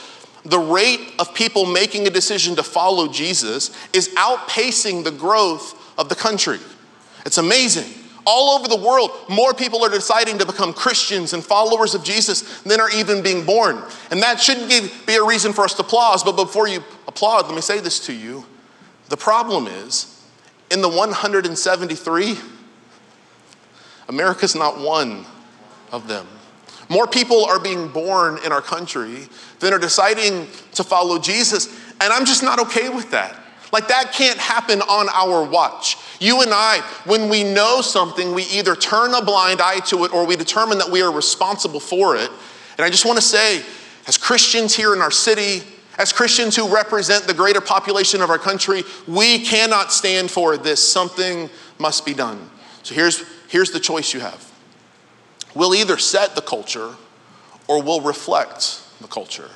the 0.45 0.57
rate 0.57 1.13
of 1.19 1.33
people 1.35 1.67
making 1.67 2.07
a 2.07 2.09
decision 2.09 2.55
to 2.55 2.63
follow 2.63 3.07
Jesus 3.07 3.69
is 3.93 4.09
outpacing 4.15 5.03
the 5.03 5.11
growth 5.11 5.79
of 5.97 6.09
the 6.09 6.15
country. 6.15 6.57
It's 7.25 7.37
amazing. 7.37 8.02
All 8.25 8.57
over 8.57 8.67
the 8.67 8.77
world, 8.77 9.11
more 9.29 9.53
people 9.53 9.83
are 9.83 9.89
deciding 9.89 10.37
to 10.37 10.45
become 10.45 10.73
Christians 10.73 11.33
and 11.33 11.43
followers 11.43 11.93
of 11.93 12.03
Jesus 12.03 12.61
than 12.61 12.79
are 12.79 12.89
even 12.91 13.21
being 13.21 13.45
born. 13.45 13.83
And 14.11 14.21
that 14.21 14.39
shouldn't 14.39 14.69
be 15.05 15.15
a 15.15 15.23
reason 15.23 15.51
for 15.51 15.63
us 15.63 15.73
to 15.75 15.81
applaud. 15.81 16.21
But 16.23 16.35
before 16.35 16.67
you 16.67 16.83
applaud, 17.07 17.47
let 17.47 17.55
me 17.55 17.61
say 17.61 17.79
this 17.79 17.99
to 18.07 18.13
you. 18.13 18.45
The 19.09 19.17
problem 19.17 19.67
is, 19.67 20.09
in 20.71 20.81
the 20.81 20.89
173, 20.89 22.37
America's 24.07 24.55
not 24.55 24.79
one 24.79 25.25
of 25.91 26.07
them. 26.07 26.25
More 26.89 27.07
people 27.07 27.45
are 27.45 27.59
being 27.59 27.87
born 27.87 28.39
in 28.45 28.51
our 28.51 28.61
country 28.61 29.27
than 29.59 29.73
are 29.73 29.79
deciding 29.79 30.47
to 30.73 30.83
follow 30.83 31.19
Jesus. 31.19 31.67
And 32.01 32.11
I'm 32.13 32.25
just 32.25 32.43
not 32.43 32.59
okay 32.59 32.89
with 32.89 33.11
that. 33.11 33.39
Like, 33.71 33.87
that 33.87 34.11
can't 34.13 34.37
happen 34.37 34.81
on 34.81 35.09
our 35.09 35.43
watch. 35.43 35.97
You 36.23 36.41
and 36.41 36.51
I, 36.53 36.79
when 37.03 37.27
we 37.27 37.43
know 37.43 37.81
something, 37.81 38.33
we 38.33 38.43
either 38.43 38.77
turn 38.77 39.13
a 39.13 39.21
blind 39.21 39.59
eye 39.59 39.79
to 39.87 40.05
it 40.05 40.13
or 40.13 40.25
we 40.25 40.37
determine 40.37 40.77
that 40.77 40.89
we 40.89 41.01
are 41.01 41.11
responsible 41.11 41.81
for 41.81 42.15
it. 42.15 42.31
And 42.77 42.85
I 42.85 42.89
just 42.89 43.03
want 43.03 43.17
to 43.17 43.21
say, 43.21 43.61
as 44.07 44.17
Christians 44.17 44.73
here 44.73 44.93
in 44.93 45.01
our 45.01 45.11
city, 45.11 45.67
as 45.97 46.13
Christians 46.13 46.55
who 46.55 46.73
represent 46.73 47.25
the 47.25 47.33
greater 47.33 47.59
population 47.59 48.21
of 48.21 48.29
our 48.29 48.37
country, 48.37 48.83
we 49.05 49.43
cannot 49.43 49.91
stand 49.91 50.31
for 50.31 50.55
this. 50.55 50.81
Something 50.81 51.49
must 51.77 52.05
be 52.05 52.13
done. 52.13 52.49
So 52.83 52.95
here's, 52.95 53.25
here's 53.49 53.71
the 53.71 53.81
choice 53.81 54.13
you 54.13 54.21
have 54.21 54.49
we'll 55.53 55.75
either 55.75 55.97
set 55.97 56.35
the 56.35 56.41
culture 56.41 56.95
or 57.67 57.83
we'll 57.83 57.99
reflect 57.99 58.81
the 59.01 59.09
culture. 59.09 59.49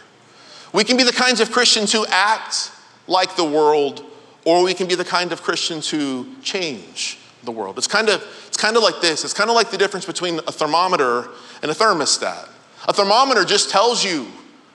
We 0.73 0.83
can 0.83 0.97
be 0.97 1.03
the 1.03 1.13
kinds 1.13 1.39
of 1.39 1.49
Christians 1.49 1.93
who 1.93 2.05
act 2.07 2.71
like 3.07 3.37
the 3.37 3.45
world, 3.45 4.03
or 4.47 4.63
we 4.63 4.73
can 4.73 4.87
be 4.87 4.95
the 4.95 5.03
kind 5.03 5.33
of 5.33 5.43
Christians 5.43 5.89
who 5.89 6.25
change 6.41 7.19
the 7.43 7.51
world. 7.51 7.77
It's 7.77 7.85
kind 7.85 8.07
of, 8.07 8.23
it's 8.47 8.55
kind 8.55 8.77
of 8.77 8.81
like 8.81 9.01
this 9.01 9.25
it's 9.25 9.33
kind 9.33 9.49
of 9.49 9.57
like 9.57 9.71
the 9.71 9.77
difference 9.77 10.05
between 10.05 10.39
a 10.39 10.53
thermometer 10.53 11.27
and 11.61 11.69
a 11.69 11.73
thermostat. 11.73 12.47
A 12.87 12.93
thermometer 12.93 13.43
just 13.43 13.69
tells 13.69 14.05
you 14.05 14.25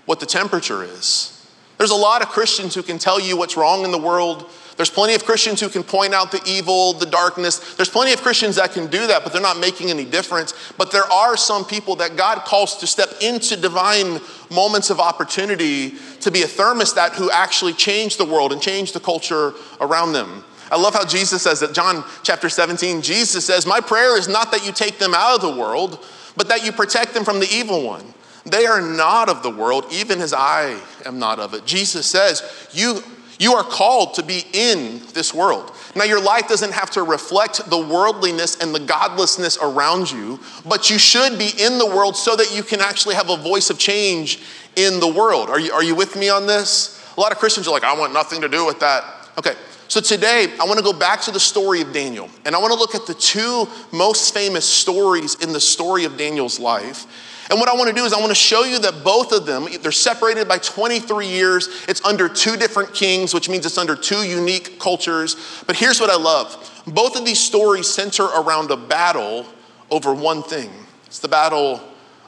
what 0.05 0.21
the 0.21 0.27
temperature 0.27 0.85
is. 0.85 1.49
There's 1.79 1.91
a 1.91 1.97
lot 1.97 2.21
of 2.21 2.29
Christians 2.29 2.75
who 2.75 2.83
can 2.83 2.99
tell 2.99 3.19
you 3.19 3.35
what's 3.35 3.57
wrong 3.57 3.87
in 3.87 3.93
the 3.93 3.99
world, 3.99 4.51
there's 4.77 4.91
plenty 4.91 5.15
of 5.15 5.25
Christians 5.25 5.61
who 5.61 5.69
can 5.69 5.83
point 5.83 6.15
out 6.15 6.33
the 6.33 6.43
evil, 6.47 6.95
the 6.95 7.07
darkness. 7.07 7.75
There's 7.75 7.91
plenty 7.91 8.13
of 8.13 8.23
Christians 8.23 8.57
that 8.57 8.73
can 8.73 8.87
do 8.87 9.07
that, 9.07 9.23
but 9.23 9.33
they're 9.33 9.43
not 9.43 9.59
making 9.59 9.91
any 9.91 10.05
difference. 10.05 10.55
But 10.79 10.91
there 10.91 11.05
are 11.05 11.37
some 11.37 11.65
people 11.65 11.97
that 11.97 12.17
God 12.17 12.45
calls 12.45 12.77
to 12.79 12.87
step 12.87 13.11
into 13.21 13.57
divine 13.57 14.21
moments 14.53 14.91
of 14.91 15.01
opportunity 15.01 15.95
to 16.21 16.31
be 16.31 16.43
a 16.43 16.47
thermostat 16.47 17.13
who 17.13 17.31
actually 17.31 17.73
change 17.73 18.17
the 18.17 18.25
world 18.25 18.53
and 18.53 18.61
change 18.61 18.93
the 18.93 19.01
culture 19.01 19.55
around 19.81 20.13
them. 20.13 20.45
I 20.71 20.77
love 20.81 20.95
how 20.95 21.05
Jesus 21.05 21.43
says 21.43 21.61
that, 21.61 21.75
John 21.75 22.05
chapter 22.23 22.49
17, 22.49 23.03
Jesus 23.03 23.45
says, 23.45 23.67
My 23.67 23.81
prayer 23.81 24.19
is 24.19 24.29
not 24.29 24.51
that 24.53 24.65
you 24.65 24.73
take 24.73 24.99
them 24.99 25.13
out 25.15 25.35
of 25.35 25.43
the 25.43 25.61
world, 25.61 26.05
but 26.37 26.49
that 26.49 26.65
you 26.65 26.73
protect 26.73 27.13
them 27.13 27.25
from 27.25 27.41
the 27.41 27.49
evil 27.53 27.83
one. 27.83 28.05
They 28.45 28.67
are 28.67 28.81
not 28.81 29.29
of 29.29 29.43
the 29.43 29.51
world, 29.51 29.87
even 29.93 30.21
as 30.21 30.33
I 30.33 30.81
am 31.05 31.19
not 31.19 31.39
of 31.39 31.55
it. 31.55 31.67
Jesus 31.67 32.07
says, 32.07 32.43
You 32.73 33.03
you 33.43 33.55
are 33.55 33.65
called 33.65 34.15
to 34.15 34.23
be 34.23 34.45
in 34.53 35.03
this 35.15 35.35
world. 35.35 35.73
Now, 35.97 36.05
your 36.05 36.23
life 36.23 36.47
doesn't 36.49 36.73
have 36.73 36.91
to 36.93 37.03
reflect 37.03 37.69
the 37.69 37.77
worldliness 37.77 38.61
and 38.61 38.73
the 38.73 38.79
godlessness 38.79 39.59
around 39.61 40.11
you, 40.11 40.39
but 40.65 40.89
you 40.89 40.99
should 40.99 41.39
be 41.39 41.51
in 41.59 41.77
the 41.79 41.87
world 41.87 42.17
so 42.17 42.37
that 42.37 42.55
you 42.55 42.63
can 42.63 42.81
actually 42.81 43.17
have 43.17 43.31
a 43.31 43.37
voice 43.37 43.69
of 43.69 43.79
change 43.79 44.41
in 44.77 45.01
the 45.01 45.09
world. 45.09 45.51
Are 45.51 45.59
you, 45.59 45.73
are 45.73 45.83
you 45.83 45.97
with 45.97 46.17
me 46.17 46.29
on 46.29 46.47
this? 46.47 47.05
A 47.17 47.21
lot 47.21 47.33
of 47.33 47.39
Christians 47.39 47.67
are 47.67 47.73
like, 47.73 47.85
I 47.85 47.99
want 47.99 48.13
nothing 48.13 48.41
to 48.43 48.49
do 48.49 48.65
with 48.65 48.79
that. 48.81 49.05
Okay, 49.37 49.55
so 49.89 50.01
today 50.01 50.47
I 50.61 50.65
want 50.65 50.79
to 50.79 50.85
go 50.85 50.93
back 50.93 51.21
to 51.23 51.33
the 51.33 51.41
story 51.41 51.81
of 51.81 51.93
Daniel, 51.93 52.31
and 52.45 52.55
I 52.55 52.59
want 52.59 52.73
to 52.73 52.79
look 52.79 52.95
at 52.95 53.07
the 53.07 53.15
two 53.15 53.67
most 53.93 54.33
famous 54.33 54.65
stories 54.65 55.35
in 55.43 55.53
the 55.53 55.61
story 55.61 56.05
of 56.05 56.17
Daniel's 56.17 56.61
life. 56.61 57.07
And 57.53 57.61
what 57.61 57.69
I 57.69 57.75
want 57.75 57.91
to 57.91 57.95
do 57.95 58.07
is 58.07 58.15
I 58.15 58.19
want 58.19 58.31
to 58.31 58.35
show 58.35 58.65
you 58.65 58.79
that 58.79 59.05
both 59.05 59.31
of 59.31 59.45
them, 59.45 59.69
they're 59.83 59.93
separated 59.93 60.49
by 60.49 60.57
23 60.57 61.27
years. 61.27 61.85
It's 61.87 62.03
under 62.03 62.27
two 62.27 62.57
different 62.57 62.95
kings, 62.95 63.35
which 63.35 63.51
means 63.51 63.67
it's 63.67 63.77
under 63.77 63.95
two 63.95 64.27
unique 64.27 64.81
cultures. 64.81 65.37
But 65.67 65.77
here's 65.77 66.01
what 66.01 66.09
I 66.09 66.17
love. 66.17 66.83
Both 66.87 67.15
of 67.15 67.27
these 67.27 67.39
stories 67.39 67.87
center 67.87 68.25
around 68.25 68.71
a 68.71 68.77
battle 68.79 69.45
over 69.91 70.15
one 70.15 70.43
thing. 70.43 70.71
It's 71.05 71.19
the 71.19 71.29
battle 71.29 71.83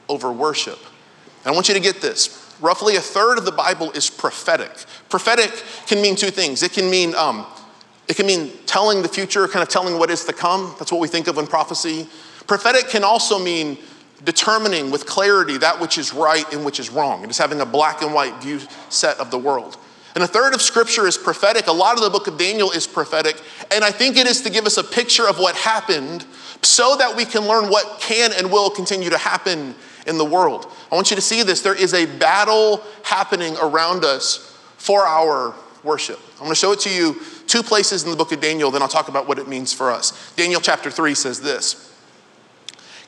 over 0.07 0.31
worship. 0.31 0.77
And 1.43 1.51
I 1.51 1.55
want 1.55 1.69
you 1.69 1.73
to 1.73 1.79
get 1.79 2.01
this. 2.01 2.55
roughly 2.61 2.95
a 2.95 3.01
third 3.01 3.39
of 3.39 3.45
the 3.45 3.51
Bible 3.51 3.89
is 3.93 4.11
prophetic. 4.11 4.69
Prophetic 5.09 5.51
can 5.87 6.03
mean 6.03 6.15
two 6.15 6.29
things. 6.29 6.61
It 6.61 6.71
can 6.71 6.87
mean 6.87 7.15
um, 7.15 7.47
it 8.07 8.15
can 8.15 8.27
mean 8.27 8.51
telling 8.67 9.01
the 9.01 9.09
future, 9.09 9.47
kind 9.47 9.63
of 9.63 9.69
telling 9.69 9.97
what 9.97 10.11
is 10.11 10.23
to 10.25 10.33
come. 10.33 10.75
That's 10.77 10.91
what 10.91 11.01
we 11.01 11.07
think 11.07 11.25
of 11.25 11.39
in 11.39 11.47
prophecy. 11.47 12.07
Prophetic 12.45 12.89
can 12.89 13.03
also 13.03 13.39
mean 13.39 13.79
determining 14.23 14.91
with 14.91 15.05
clarity 15.05 15.57
that 15.57 15.79
which 15.79 15.97
is 15.97 16.13
right 16.13 16.51
and 16.53 16.65
which 16.65 16.79
is 16.79 16.89
wrong. 16.89 17.23
It 17.23 17.29
is 17.29 17.37
having 17.37 17.61
a 17.61 17.65
black 17.65 18.01
and 18.01 18.13
white 18.13 18.41
view 18.41 18.59
set 18.89 19.19
of 19.19 19.31
the 19.31 19.37
world. 19.37 19.77
And 20.15 20.23
a 20.23 20.27
third 20.27 20.53
of 20.53 20.61
scripture 20.61 21.07
is 21.07 21.17
prophetic. 21.17 21.67
A 21.67 21.73
lot 21.73 21.97
of 21.97 22.03
the 22.03 22.09
book 22.09 22.27
of 22.27 22.37
Daniel 22.37 22.71
is 22.71 22.87
prophetic. 22.87 23.41
And 23.69 23.83
I 23.83 23.91
think 23.91 24.15
it 24.15 24.25
is 24.25 24.41
to 24.43 24.49
give 24.49 24.65
us 24.65 24.77
a 24.77 24.83
picture 24.83 25.27
of 25.27 25.37
what 25.39 25.55
happened 25.55 26.25
so 26.61 26.95
that 26.95 27.15
we 27.15 27.25
can 27.25 27.45
learn 27.45 27.69
what 27.69 27.99
can 27.99 28.31
and 28.31 28.49
will 28.49 28.69
continue 28.69 29.09
to 29.09 29.17
happen 29.17 29.75
in 30.07 30.17
the 30.17 30.25
world. 30.25 30.71
I 30.89 30.95
want 30.95 31.09
you 31.09 31.15
to 31.15 31.21
see 31.21 31.43
this. 31.43 31.61
There 31.61 31.75
is 31.75 31.93
a 31.93 32.05
battle 32.05 32.81
happening 33.03 33.57
around 33.61 34.05
us 34.05 34.57
for 34.77 35.01
our 35.01 35.53
worship. 35.83 36.19
I'm 36.35 36.39
going 36.39 36.51
to 36.51 36.55
show 36.55 36.71
it 36.71 36.79
to 36.81 36.89
you 36.89 37.19
two 37.47 37.61
places 37.61 38.03
in 38.03 38.11
the 38.11 38.17
book 38.17 38.31
of 38.31 38.41
Daniel, 38.41 38.71
then 38.71 38.81
I'll 38.81 38.87
talk 38.87 39.07
about 39.07 39.27
what 39.27 39.37
it 39.37 39.47
means 39.47 39.73
for 39.73 39.91
us. 39.91 40.33
Daniel 40.35 40.61
chapter 40.61 40.89
3 40.89 41.13
says 41.13 41.41
this 41.41 41.94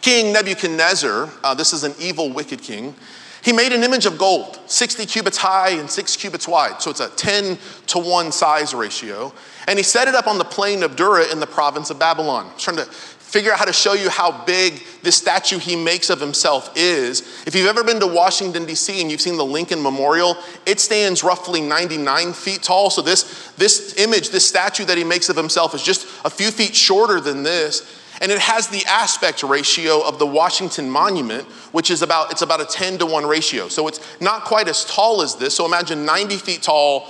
King 0.02 0.34
Nebuchadnezzar, 0.34 1.30
uh, 1.44 1.54
this 1.54 1.74
is 1.74 1.84
an 1.84 1.94
evil, 2.00 2.32
wicked 2.32 2.62
king, 2.62 2.96
he 3.44 3.54
made 3.54 3.72
an 3.72 3.84
image 3.84 4.06
of 4.06 4.18
gold, 4.18 4.60
60 4.66 5.06
cubits 5.06 5.38
high 5.38 5.70
and 5.70 5.90
6 5.90 6.16
cubits 6.18 6.48
wide. 6.48 6.82
So 6.82 6.92
it's 6.92 7.00
a 7.00 7.10
10 7.10 7.58
to 7.88 8.00
1 8.00 8.32
size 8.32 8.74
ratio. 8.74 9.32
And 9.68 9.80
he 9.80 9.84
set 9.84 10.08
it 10.08 10.16
up 10.16 10.28
on 10.28 10.38
the 10.38 10.44
plain 10.44 10.84
of 10.84 10.96
Dura 10.96 11.32
in 11.32 11.40
the 11.40 11.48
province 11.48 11.90
of 11.90 11.98
Babylon. 11.98 12.48
I'm 12.52 12.60
trying 12.60 12.78
to 12.78 12.86
figure 12.86 13.52
out 13.52 13.60
how 13.60 13.66
to 13.66 13.74
show 13.74 13.94
you 13.94 14.10
how 14.10 14.46
big 14.46 14.82
this 15.04 15.16
statue 15.16 15.60
he 15.60 15.76
makes 15.76 16.10
of 16.10 16.20
himself 16.20 16.72
is. 16.76 17.44
If 17.46 17.56
you've 17.56 17.68
ever 17.68 17.84
been 17.84 18.00
to 18.00 18.08
Washington, 18.08 18.66
D.C., 18.66 19.02
and 19.02 19.12
you've 19.12 19.22
seen 19.22 19.38
the 19.38 19.46
Lincoln 19.46 19.82
Memorial, 19.82 20.38
it 20.66 20.80
stands 20.80 21.24
roughly 21.24 21.62
99 21.62 22.34
feet 22.34 22.64
tall. 22.64 22.90
So 22.90 23.02
this, 23.02 23.52
this 23.58 23.98
image, 23.98 24.30
this 24.30 24.48
statue 24.48 24.86
that 24.86 24.98
he 24.98 25.04
makes 25.04 25.28
of 25.30 25.36
himself 25.36 25.76
is 25.76 25.84
just 25.84 26.08
a 26.24 26.30
few 26.30 26.52
feet 26.52 26.74
shorter 26.76 27.20
than 27.20 27.44
this. 27.44 27.97
And 28.22 28.32
it 28.32 28.40
has 28.40 28.68
the 28.68 28.84
aspect 28.86 29.44
ratio 29.44 30.02
of 30.02 30.20
the 30.20 30.26
Washington 30.26 30.90
Monument, 30.90 31.46
which 31.72 31.92
is 31.92 32.02
about, 32.02 32.32
it's 32.32 32.42
about 32.42 32.62
a 32.62 32.66
10 32.66 33.00
to 33.00 33.06
1 33.06 33.26
ratio. 33.26 33.68
So 33.68 33.88
it's 33.88 34.00
not 34.20 34.44
quite 34.44 34.68
as 34.68 34.86
tall 34.86 35.22
as 35.22 35.36
this. 35.36 35.56
So 35.56 35.66
imagine 35.66 36.06
90 36.06 36.38
feet 36.38 36.64
tall, 36.64 37.08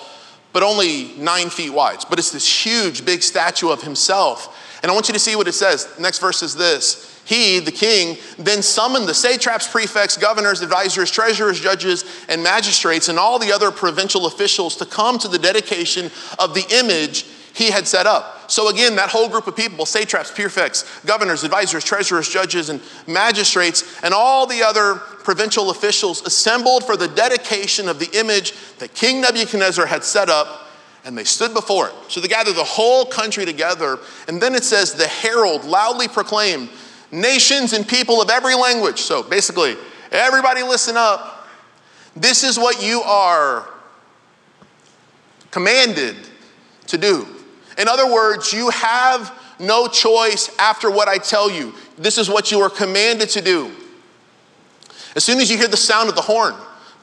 but 0.54 0.64
only 0.64 1.14
nine 1.18 1.50
feet 1.50 1.72
wide. 1.72 2.00
But 2.10 2.20
it's 2.20 2.32
this 2.32 2.66
huge, 2.66 3.06
big 3.06 3.24
statue 3.24 3.70
of 3.70 3.82
himself. 3.82 4.80
And 4.84 4.92
I 4.92 4.94
want 4.94 5.08
you 5.08 5.14
to 5.14 5.20
see 5.20 5.36
what 5.36 5.48
it 5.48 5.54
says. 5.54 5.88
next 6.00 6.20
verse 6.20 6.44
is 6.44 6.56
this. 6.56 7.14
He, 7.26 7.60
the 7.60 7.74
king, 7.74 8.18
then 8.38 8.62
summoned 8.62 9.06
the 9.06 9.14
satraps, 9.14 9.68
prefects, 9.68 10.16
governors, 10.16 10.62
advisors, 10.62 11.12
treasurers, 11.12 11.60
judges, 11.60 12.06
and 12.30 12.42
magistrates, 12.42 13.10
and 13.10 13.20
all 13.20 13.38
the 13.38 13.52
other 13.52 13.70
provincial 13.70 14.28
officials 14.28 14.78
to 14.78 14.86
come 14.86 15.20
to 15.20 15.28
the 15.28 15.38
dedication 15.38 16.10
of 16.40 16.54
the 16.54 16.66
image 16.72 17.26
he 17.58 17.72
had 17.72 17.88
set 17.88 18.06
up. 18.06 18.52
So, 18.52 18.70
again, 18.70 18.96
that 18.98 19.10
whole 19.10 19.28
group 19.28 19.48
of 19.48 19.56
people 19.56 19.88
satraps, 19.88 20.30
prefects, 20.30 21.04
governors, 21.06 21.44
advisors, 21.44 21.84
treasurers, 21.84 22.30
judges, 22.30 22.70
and 22.70 22.80
magistrates, 23.08 24.00
and 24.04 24.14
all 24.14 24.46
the 24.46 24.62
other 24.62 24.96
provincial 24.96 25.72
officials 25.72 26.22
assembled 26.22 26.86
for 26.86 26.96
the 26.96 27.08
dedication 27.08 27.90
of 27.90 27.98
the 27.98 28.10
image 28.18 28.54
that 28.78 28.94
King 28.94 29.22
Nebuchadnezzar 29.22 29.88
had 29.88 30.04
set 30.04 30.30
up, 30.30 30.68
and 31.04 31.18
they 31.18 31.24
stood 31.24 31.56
before 31.56 31.88
it. 31.88 31.96
So, 32.10 32.22
they 32.22 32.28
gathered 32.28 32.56
the 32.56 32.64
whole 32.64 33.06
country 33.06 33.44
together, 33.44 33.98
and 34.28 34.40
then 34.40 34.54
it 34.54 34.64
says, 34.64 34.94
The 34.94 35.08
herald 35.08 35.66
loudly 35.66 36.08
proclaimed, 36.08 36.70
Nations 37.10 37.74
and 37.74 37.88
people 37.88 38.22
of 38.22 38.30
every 38.30 38.54
language. 38.54 39.02
So, 39.02 39.24
basically, 39.24 39.78
everybody 40.12 40.62
listen 40.62 40.96
up. 40.96 41.48
This 42.16 42.44
is 42.44 42.60
what 42.60 42.84
you 42.84 43.02
are 43.02 43.68
commanded 45.50 46.16
to 46.86 47.00
do. 47.00 47.28
In 47.78 47.88
other 47.88 48.12
words, 48.12 48.52
you 48.52 48.70
have 48.70 49.32
no 49.60 49.88
choice 49.88 50.56
after 50.58 50.90
what 50.90 51.08
I 51.08 51.18
tell 51.18 51.50
you. 51.50 51.74
This 51.98 52.18
is 52.18 52.30
what 52.30 52.52
you 52.52 52.60
are 52.62 52.70
commanded 52.70 53.30
to 53.30 53.42
do. 53.42 53.72
As 55.16 55.24
soon 55.24 55.40
as 55.40 55.50
you 55.50 55.58
hear 55.58 55.68
the 55.68 55.78
sound 55.78 56.10
of 56.10 56.16
the 56.16 56.22
horn, 56.22 56.54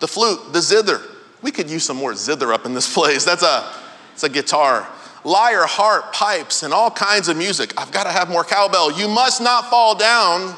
the 0.00 0.08
flute, 0.08 0.52
the 0.52 0.60
zither, 0.60 1.00
we 1.42 1.50
could 1.50 1.68
use 1.68 1.84
some 1.84 1.96
more 1.96 2.14
zither 2.14 2.52
up 2.52 2.66
in 2.66 2.74
this 2.74 2.92
place. 2.94 3.24
That's 3.24 3.42
a, 3.42 3.72
it's 4.12 4.24
a 4.24 4.28
guitar. 4.28 4.88
Lyre, 5.24 5.64
harp, 5.64 6.12
pipes, 6.12 6.62
and 6.62 6.74
all 6.74 6.90
kinds 6.90 7.28
of 7.28 7.36
music. 7.36 7.72
I've 7.80 7.90
got 7.92 8.04
to 8.04 8.10
have 8.10 8.28
more 8.28 8.44
cowbell. 8.44 8.92
You 8.92 9.08
must 9.08 9.40
not 9.40 9.70
fall 9.70 9.94
down 9.94 10.56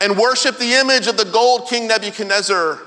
and 0.00 0.16
worship 0.16 0.58
the 0.58 0.74
image 0.74 1.06
of 1.06 1.16
the 1.16 1.24
gold 1.24 1.68
King 1.68 1.88
Nebuchadnezzar 1.88 2.78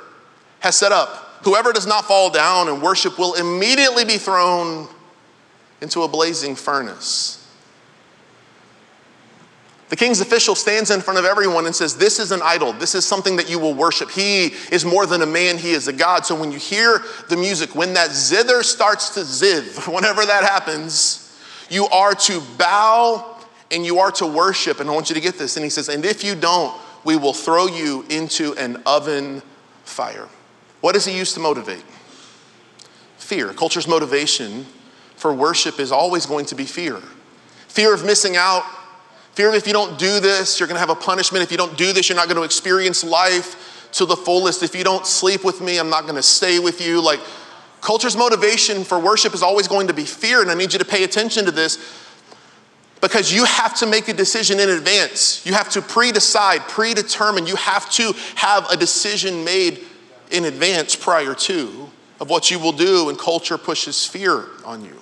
has 0.61 0.75
set 0.75 0.91
up. 0.91 1.39
Whoever 1.43 1.73
does 1.73 1.87
not 1.87 2.05
fall 2.05 2.29
down 2.29 2.69
and 2.69 2.81
worship 2.81 3.17
will 3.19 3.33
immediately 3.33 4.05
be 4.05 4.17
thrown 4.17 4.87
into 5.81 6.03
a 6.03 6.07
blazing 6.07 6.55
furnace. 6.55 7.37
The 9.91 9.97
king's 9.97 10.21
official 10.21 10.55
stands 10.55 10.89
in 10.89 11.01
front 11.01 11.19
of 11.19 11.25
everyone 11.25 11.65
and 11.65 11.75
says, 11.75 11.97
This 11.97 12.17
is 12.17 12.31
an 12.31 12.39
idol. 12.41 12.71
This 12.71 12.95
is 12.95 13.03
something 13.03 13.35
that 13.35 13.49
you 13.49 13.59
will 13.59 13.73
worship. 13.73 14.09
He 14.09 14.53
is 14.71 14.85
more 14.85 15.05
than 15.05 15.21
a 15.21 15.25
man, 15.25 15.57
he 15.57 15.71
is 15.71 15.89
a 15.89 15.93
God. 15.93 16.25
So 16.25 16.33
when 16.33 16.49
you 16.49 16.59
hear 16.59 17.03
the 17.27 17.35
music, 17.35 17.75
when 17.75 17.93
that 17.95 18.11
zither 18.11 18.63
starts 18.63 19.15
to 19.15 19.19
ziv, 19.19 19.93
whenever 19.93 20.25
that 20.25 20.43
happens, 20.43 21.37
you 21.69 21.87
are 21.87 22.15
to 22.15 22.41
bow 22.57 23.37
and 23.69 23.85
you 23.85 23.99
are 23.99 24.11
to 24.11 24.25
worship. 24.25 24.79
And 24.79 24.89
I 24.89 24.93
want 24.93 25.09
you 25.09 25.15
to 25.15 25.21
get 25.21 25.37
this. 25.37 25.57
And 25.57 25.63
he 25.65 25.69
says, 25.69 25.89
And 25.89 26.05
if 26.05 26.23
you 26.23 26.35
don't, 26.35 26.73
we 27.03 27.17
will 27.17 27.33
throw 27.33 27.67
you 27.67 28.05
into 28.09 28.53
an 28.53 28.81
oven 28.85 29.41
fire. 29.83 30.29
What 30.79 30.93
does 30.93 31.03
he 31.03 31.17
use 31.17 31.33
to 31.33 31.41
motivate? 31.41 31.83
Fear. 33.17 33.51
Culture's 33.53 33.89
motivation 33.89 34.65
for 35.21 35.31
worship 35.31 35.79
is 35.79 35.91
always 35.91 36.25
going 36.25 36.45
to 36.47 36.55
be 36.55 36.65
fear 36.65 36.99
fear 37.71 37.93
of 37.93 38.03
missing 38.03 38.35
out, 38.35 38.65
fear 39.33 39.47
of 39.47 39.55
if 39.55 39.65
you 39.65 39.71
don't 39.71 39.97
do 39.97 40.19
this, 40.19 40.59
you're 40.59 40.67
going 40.67 40.75
to 40.75 40.79
have 40.79 40.89
a 40.89 40.95
punishment. 40.95 41.41
If 41.41 41.51
you 41.51 41.57
don't 41.57 41.77
do 41.77 41.93
this, 41.93 42.09
you're 42.09 42.17
not 42.17 42.27
going 42.27 42.37
to 42.37 42.43
experience 42.43 43.01
life 43.03 43.89
to 43.93 44.05
the 44.05 44.15
fullest. 44.15 44.61
If 44.61 44.75
you 44.75 44.83
don't 44.83 45.07
sleep 45.07 45.45
with 45.45 45.61
me, 45.61 45.77
I'm 45.77 45.89
not 45.89 46.03
going 46.03 46.15
to 46.15 46.23
stay 46.23 46.59
with 46.59 46.85
you. 46.85 47.01
Like, 47.01 47.21
culture's 47.79 48.17
motivation 48.17 48.83
for 48.83 48.99
worship 48.99 49.33
is 49.33 49.41
always 49.41 49.69
going 49.69 49.87
to 49.87 49.93
be 49.93 50.03
fear, 50.03 50.41
and 50.41 50.51
I 50.51 50.53
need 50.53 50.73
you 50.73 50.79
to 50.79 50.85
pay 50.85 51.05
attention 51.05 51.45
to 51.45 51.51
this 51.51 51.77
because 52.99 53.33
you 53.33 53.45
have 53.45 53.73
to 53.75 53.87
make 53.87 54.09
a 54.09 54.13
decision 54.13 54.59
in 54.59 54.69
advance. 54.69 55.45
You 55.45 55.53
have 55.53 55.69
to 55.69 55.81
pre 55.81 56.11
decide, 56.11 56.61
predetermine. 56.67 57.47
You 57.47 57.55
have 57.55 57.89
to 57.91 58.13
have 58.35 58.69
a 58.69 58.75
decision 58.75 59.45
made 59.45 59.79
in 60.29 60.45
advance 60.45 60.95
prior 60.95 61.33
to 61.33 61.89
of 62.19 62.29
what 62.29 62.51
you 62.51 62.59
will 62.59 62.73
do, 62.73 63.09
and 63.09 63.17
culture 63.17 63.57
pushes 63.57 64.05
fear 64.05 64.45
on 64.65 64.83
you. 64.83 65.00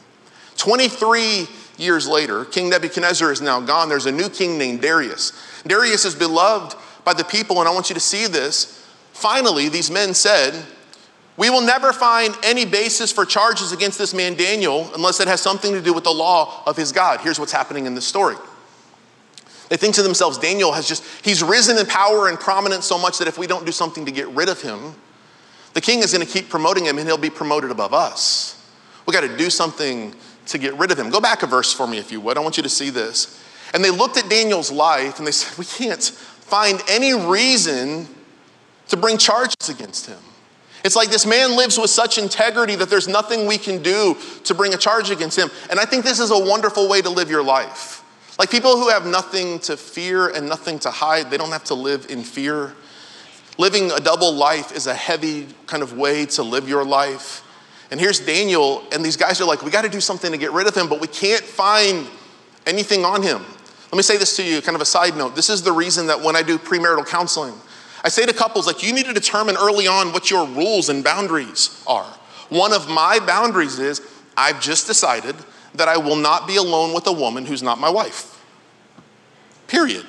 23 0.59 1.47
years 1.77 2.07
later, 2.07 2.45
King 2.45 2.69
Nebuchadnezzar 2.69 3.31
is 3.31 3.41
now 3.41 3.61
gone. 3.61 3.89
There's 3.89 4.05
a 4.05 4.11
new 4.11 4.29
king 4.29 4.57
named 4.57 4.81
Darius. 4.81 5.31
Darius 5.65 6.05
is 6.05 6.13
beloved 6.13 6.77
by 7.05 7.13
the 7.13 7.23
people, 7.23 7.59
and 7.59 7.67
I 7.67 7.73
want 7.73 7.89
you 7.89 7.93
to 7.95 8.01
see 8.01 8.27
this. 8.27 8.85
Finally, 9.13 9.69
these 9.69 9.89
men 9.89 10.13
said, 10.13 10.53
We 11.37 11.49
will 11.49 11.61
never 11.61 11.93
find 11.93 12.35
any 12.43 12.65
basis 12.65 13.11
for 13.11 13.25
charges 13.25 13.71
against 13.71 13.97
this 13.97 14.13
man 14.13 14.35
Daniel 14.35 14.91
unless 14.93 15.21
it 15.21 15.29
has 15.29 15.39
something 15.39 15.71
to 15.71 15.81
do 15.81 15.93
with 15.93 16.03
the 16.03 16.11
law 16.11 16.61
of 16.67 16.75
his 16.75 16.91
God. 16.91 17.21
Here's 17.21 17.39
what's 17.39 17.53
happening 17.53 17.85
in 17.85 17.95
this 17.95 18.05
story. 18.05 18.35
They 19.69 19.77
think 19.77 19.95
to 19.95 20.03
themselves, 20.03 20.37
Daniel 20.37 20.73
has 20.73 20.87
just, 20.87 21.03
he's 21.23 21.41
risen 21.41 21.77
in 21.77 21.85
power 21.85 22.27
and 22.27 22.37
prominence 22.39 22.85
so 22.85 22.97
much 22.97 23.19
that 23.19 23.27
if 23.27 23.37
we 23.37 23.47
don't 23.47 23.65
do 23.65 23.71
something 23.71 24.05
to 24.05 24.11
get 24.11 24.27
rid 24.29 24.49
of 24.49 24.61
him, 24.61 24.95
the 25.73 25.81
king 25.81 25.99
is 25.99 26.11
going 26.11 26.25
to 26.25 26.31
keep 26.31 26.49
promoting 26.49 26.85
him 26.85 26.97
and 26.97 27.07
he'll 27.07 27.17
be 27.17 27.29
promoted 27.29 27.71
above 27.71 27.93
us. 27.93 28.59
We 29.05 29.13
got 29.13 29.21
to 29.21 29.37
do 29.37 29.49
something 29.49 30.13
to 30.49 30.57
get 30.57 30.73
rid 30.75 30.91
of 30.91 30.99
him. 30.99 31.09
Go 31.09 31.21
back 31.21 31.43
a 31.43 31.47
verse 31.47 31.73
for 31.73 31.87
me, 31.87 31.97
if 31.97 32.11
you 32.11 32.19
would. 32.21 32.37
I 32.37 32.41
want 32.41 32.57
you 32.57 32.63
to 32.63 32.69
see 32.69 32.89
this. 32.89 33.41
And 33.73 33.83
they 33.83 33.91
looked 33.91 34.17
at 34.17 34.29
Daniel's 34.29 34.71
life 34.71 35.19
and 35.19 35.27
they 35.27 35.31
said, 35.31 35.57
We 35.57 35.65
can't 35.65 36.03
find 36.03 36.81
any 36.89 37.13
reason 37.13 38.07
to 38.87 38.97
bring 38.97 39.17
charges 39.17 39.69
against 39.69 40.07
him. 40.07 40.17
It's 40.83 40.95
like 40.95 41.09
this 41.09 41.25
man 41.25 41.55
lives 41.57 41.77
with 41.77 41.89
such 41.89 42.17
integrity 42.17 42.75
that 42.77 42.89
there's 42.89 43.07
nothing 43.07 43.45
we 43.45 43.57
can 43.57 43.83
do 43.83 44.15
to 44.45 44.55
bring 44.55 44.73
a 44.73 44.77
charge 44.77 45.11
against 45.11 45.37
him. 45.37 45.49
And 45.69 45.79
I 45.79 45.85
think 45.85 46.05
this 46.05 46.19
is 46.19 46.31
a 46.31 46.39
wonderful 46.39 46.87
way 46.87 47.01
to 47.01 47.09
live 47.09 47.29
your 47.29 47.43
life. 47.43 48.03
Like 48.39 48.49
people 48.49 48.77
who 48.77 48.89
have 48.89 49.05
nothing 49.05 49.59
to 49.59 49.75
fear 49.75 50.29
and 50.29 50.47
nothing 50.47 50.79
to 50.79 50.89
hide, 50.89 51.29
they 51.29 51.37
don't 51.37 51.51
have 51.51 51.65
to 51.65 51.73
live 51.73 52.07
in 52.09 52.23
fear. 52.23 52.73
Living 53.57 53.91
a 53.91 53.99
double 53.99 54.33
life 54.33 54.71
is 54.71 54.87
a 54.87 54.93
heavy 54.93 55.47
kind 55.67 55.83
of 55.83 55.97
way 55.97 56.25
to 56.27 56.43
live 56.43 56.69
your 56.69 56.85
life. 56.85 57.43
And 57.91 57.99
here's 57.99 58.19
Daniel, 58.19 58.83
and 58.91 59.03
these 59.03 59.17
guys 59.17 59.41
are 59.41 59.45
like, 59.45 59.63
we 59.63 59.71
got 59.71 59.81
to 59.81 59.89
do 59.89 59.99
something 59.99 60.31
to 60.31 60.37
get 60.37 60.51
rid 60.51 60.67
of 60.67 60.75
him, 60.75 60.87
but 60.87 61.01
we 61.01 61.07
can't 61.07 61.43
find 61.43 62.07
anything 62.67 63.03
on 63.03 63.23
him. 63.23 63.43
Let 63.91 63.95
me 63.97 64.03
say 64.03 64.17
this 64.17 64.35
to 64.37 64.43
you, 64.43 64.61
kind 64.61 64.75
of 64.75 64.81
a 64.81 64.85
side 64.85 65.17
note. 65.17 65.35
This 65.35 65.49
is 65.49 65.63
the 65.63 65.71
reason 65.71 66.07
that 66.07 66.21
when 66.21 66.35
I 66.35 66.43
do 66.43 66.59
premarital 66.59 67.07
counseling, 67.07 67.55
I 68.03 68.09
say 68.09 68.25
to 68.25 68.33
couples, 68.33 68.67
like, 68.67 68.83
you 68.83 68.93
need 68.93 69.07
to 69.07 69.13
determine 69.13 69.57
early 69.57 69.87
on 69.87 70.13
what 70.13 70.29
your 70.29 70.45
rules 70.45 70.89
and 70.89 71.03
boundaries 71.03 71.83
are. 71.87 72.05
One 72.49 72.73
of 72.73 72.87
my 72.87 73.19
boundaries 73.19 73.79
is 73.79 74.01
I've 74.37 74.61
just 74.61 74.85
decided 74.85 75.35
that 75.73 75.87
I 75.87 75.97
will 75.97 76.15
not 76.15 76.47
be 76.47 76.57
alone 76.57 76.93
with 76.93 77.07
a 77.07 77.11
woman 77.11 77.45
who's 77.45 77.63
not 77.63 77.79
my 77.79 77.89
wife. 77.89 78.43
Period. 79.67 80.05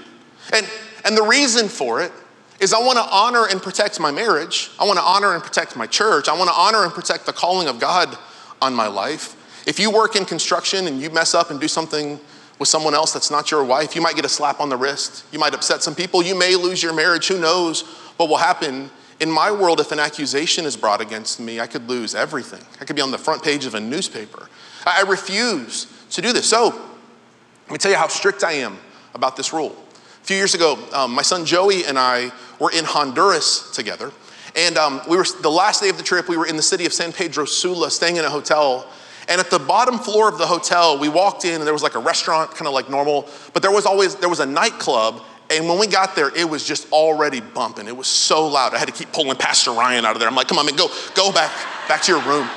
And, 0.52 0.68
and 1.04 1.16
the 1.16 1.22
reason 1.22 1.68
for 1.68 2.02
it 2.02 2.12
is 2.60 2.74
I 2.74 2.78
want 2.78 2.98
to 2.98 3.04
honor 3.10 3.46
and 3.46 3.60
protect 3.60 3.98
my 3.98 4.10
marriage. 4.10 4.70
I 4.78 4.84
want 4.84 4.98
to 4.98 5.04
honor 5.04 5.34
and 5.34 5.42
protect 5.42 5.76
my 5.76 5.86
church. 5.86 6.28
I 6.28 6.36
want 6.36 6.50
to 6.50 6.54
honor 6.54 6.84
and 6.84 6.92
protect 6.92 7.26
the 7.26 7.32
calling 7.32 7.68
of 7.68 7.80
God 7.80 8.16
on 8.60 8.74
my 8.74 8.86
life. 8.86 9.36
If 9.66 9.80
you 9.80 9.90
work 9.90 10.14
in 10.14 10.24
construction 10.24 10.86
and 10.86 11.00
you 11.00 11.10
mess 11.10 11.34
up 11.34 11.50
and 11.50 11.58
do 11.58 11.68
something 11.68 12.20
with 12.58 12.68
someone 12.68 12.94
else 12.94 13.12
that's 13.12 13.30
not 13.30 13.50
your 13.50 13.64
wife, 13.64 13.96
you 13.96 14.02
might 14.02 14.14
get 14.14 14.26
a 14.26 14.28
slap 14.28 14.60
on 14.60 14.68
the 14.68 14.76
wrist. 14.76 15.24
You 15.32 15.38
might 15.38 15.54
upset 15.54 15.82
some 15.82 15.94
people. 15.94 16.22
You 16.22 16.34
may 16.34 16.54
lose 16.54 16.82
your 16.82 16.92
marriage. 16.92 17.28
Who 17.28 17.40
knows 17.40 17.82
what 18.18 18.28
will 18.28 18.36
happen? 18.36 18.90
In 19.20 19.30
my 19.30 19.50
world, 19.50 19.80
if 19.80 19.92
an 19.92 19.98
accusation 19.98 20.64
is 20.66 20.76
brought 20.76 21.00
against 21.00 21.40
me, 21.40 21.60
I 21.60 21.66
could 21.66 21.88
lose 21.88 22.14
everything. 22.14 22.62
I 22.80 22.84
could 22.84 22.96
be 22.96 23.02
on 23.02 23.10
the 23.10 23.18
front 23.18 23.42
page 23.42 23.64
of 23.64 23.74
a 23.74 23.80
newspaper. 23.80 24.48
I 24.84 25.02
refuse 25.02 25.86
to 26.10 26.22
do 26.22 26.32
this. 26.32 26.48
So, 26.48 26.68
let 26.68 27.72
me 27.72 27.78
tell 27.78 27.90
you 27.90 27.96
how 27.96 28.08
strict 28.08 28.44
I 28.44 28.52
am 28.52 28.78
about 29.14 29.36
this 29.36 29.52
rule. 29.52 29.76
A 30.22 30.24
few 30.24 30.36
years 30.36 30.54
ago, 30.54 30.78
um, 30.92 31.14
my 31.14 31.22
son 31.22 31.44
Joey 31.44 31.84
and 31.84 31.98
I 31.98 32.32
were 32.58 32.70
in 32.70 32.84
Honduras 32.84 33.70
together. 33.74 34.12
And 34.56 34.76
um, 34.76 35.00
we 35.08 35.16
were 35.16 35.24
the 35.42 35.50
last 35.50 35.80
day 35.80 35.88
of 35.88 35.96
the 35.96 36.02
trip, 36.02 36.28
we 36.28 36.36
were 36.36 36.46
in 36.46 36.56
the 36.56 36.62
city 36.62 36.86
of 36.86 36.92
San 36.92 37.12
Pedro 37.12 37.44
Sula, 37.44 37.90
staying 37.90 38.16
in 38.16 38.24
a 38.24 38.30
hotel. 38.30 38.86
And 39.28 39.40
at 39.40 39.50
the 39.50 39.58
bottom 39.58 39.98
floor 39.98 40.28
of 40.28 40.38
the 40.38 40.46
hotel, 40.46 40.98
we 40.98 41.08
walked 41.08 41.44
in 41.44 41.54
and 41.54 41.62
there 41.62 41.72
was 41.72 41.82
like 41.82 41.94
a 41.94 42.00
restaurant, 42.00 42.50
kind 42.50 42.66
of 42.66 42.74
like 42.74 42.90
normal, 42.90 43.28
but 43.52 43.62
there 43.62 43.70
was 43.70 43.86
always 43.86 44.16
there 44.16 44.28
was 44.28 44.40
a 44.40 44.46
nightclub. 44.46 45.22
And 45.50 45.68
when 45.68 45.78
we 45.78 45.88
got 45.88 46.14
there, 46.14 46.34
it 46.36 46.48
was 46.48 46.64
just 46.64 46.90
already 46.92 47.40
bumping. 47.40 47.88
It 47.88 47.96
was 47.96 48.06
so 48.06 48.46
loud. 48.46 48.72
I 48.72 48.78
had 48.78 48.86
to 48.86 48.94
keep 48.94 49.12
pulling 49.12 49.36
Pastor 49.36 49.72
Ryan 49.72 50.04
out 50.04 50.14
of 50.14 50.20
there. 50.20 50.28
I'm 50.28 50.34
like, 50.36 50.46
come 50.46 50.58
on, 50.58 50.66
man, 50.66 50.76
go, 50.76 50.88
go 51.14 51.32
back, 51.32 51.50
back 51.88 52.02
to 52.02 52.12
your 52.12 52.22
room. 52.22 52.48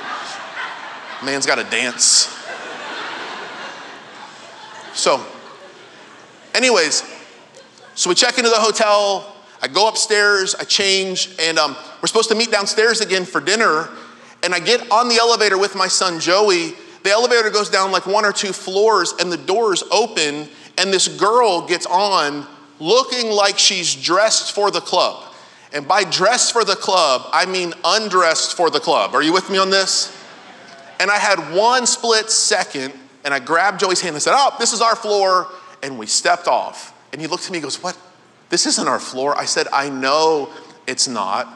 Man's 1.24 1.44
got 1.44 1.56
to 1.56 1.64
dance. 1.64 2.28
So, 4.94 5.24
anyways, 6.54 7.02
so 7.94 8.10
we 8.10 8.14
check 8.14 8.38
into 8.38 8.50
the 8.50 8.58
hotel. 8.58 9.34
I 9.62 9.68
go 9.68 9.88
upstairs, 9.88 10.54
I 10.54 10.64
change, 10.64 11.30
and 11.40 11.58
um, 11.58 11.76
we're 12.02 12.08
supposed 12.08 12.28
to 12.30 12.34
meet 12.34 12.50
downstairs 12.50 13.00
again 13.00 13.24
for 13.24 13.40
dinner. 13.40 13.88
And 14.42 14.54
I 14.54 14.60
get 14.60 14.90
on 14.90 15.08
the 15.08 15.16
elevator 15.16 15.56
with 15.56 15.74
my 15.74 15.88
son 15.88 16.20
Joey. 16.20 16.74
The 17.02 17.10
elevator 17.10 17.50
goes 17.50 17.70
down 17.70 17.92
like 17.92 18.06
one 18.06 18.24
or 18.24 18.32
two 18.32 18.52
floors, 18.52 19.14
and 19.20 19.30
the 19.30 19.36
doors 19.36 19.82
open, 19.90 20.48
and 20.76 20.92
this 20.92 21.08
girl 21.08 21.66
gets 21.66 21.86
on 21.86 22.46
looking 22.80 23.30
like 23.30 23.58
she's 23.58 23.94
dressed 23.94 24.54
for 24.54 24.70
the 24.70 24.80
club. 24.80 25.32
And 25.72 25.86
by 25.86 26.04
dressed 26.04 26.52
for 26.52 26.64
the 26.64 26.76
club, 26.76 27.22
I 27.32 27.46
mean 27.46 27.74
undressed 27.84 28.56
for 28.56 28.70
the 28.70 28.80
club. 28.80 29.14
Are 29.14 29.22
you 29.22 29.32
with 29.32 29.50
me 29.50 29.58
on 29.58 29.70
this? 29.70 30.16
And 31.00 31.10
I 31.10 31.18
had 31.18 31.54
one 31.54 31.86
split 31.86 32.30
second, 32.30 32.92
and 33.24 33.34
I 33.34 33.38
grabbed 33.38 33.80
Joey's 33.80 34.00
hand 34.00 34.14
and 34.14 34.22
said, 34.22 34.34
Oh, 34.36 34.54
this 34.58 34.72
is 34.72 34.80
our 34.80 34.96
floor. 34.96 35.48
And 35.82 35.98
we 35.98 36.06
stepped 36.06 36.48
off. 36.48 36.93
And 37.14 37.20
he 37.20 37.28
looked 37.28 37.44
at 37.44 37.52
me 37.52 37.58
and 37.58 37.62
goes, 37.62 37.80
What? 37.80 37.96
This 38.48 38.66
isn't 38.66 38.88
our 38.88 38.98
floor. 38.98 39.38
I 39.38 39.44
said, 39.44 39.68
I 39.72 39.88
know 39.88 40.50
it's 40.88 41.06
not. 41.06 41.46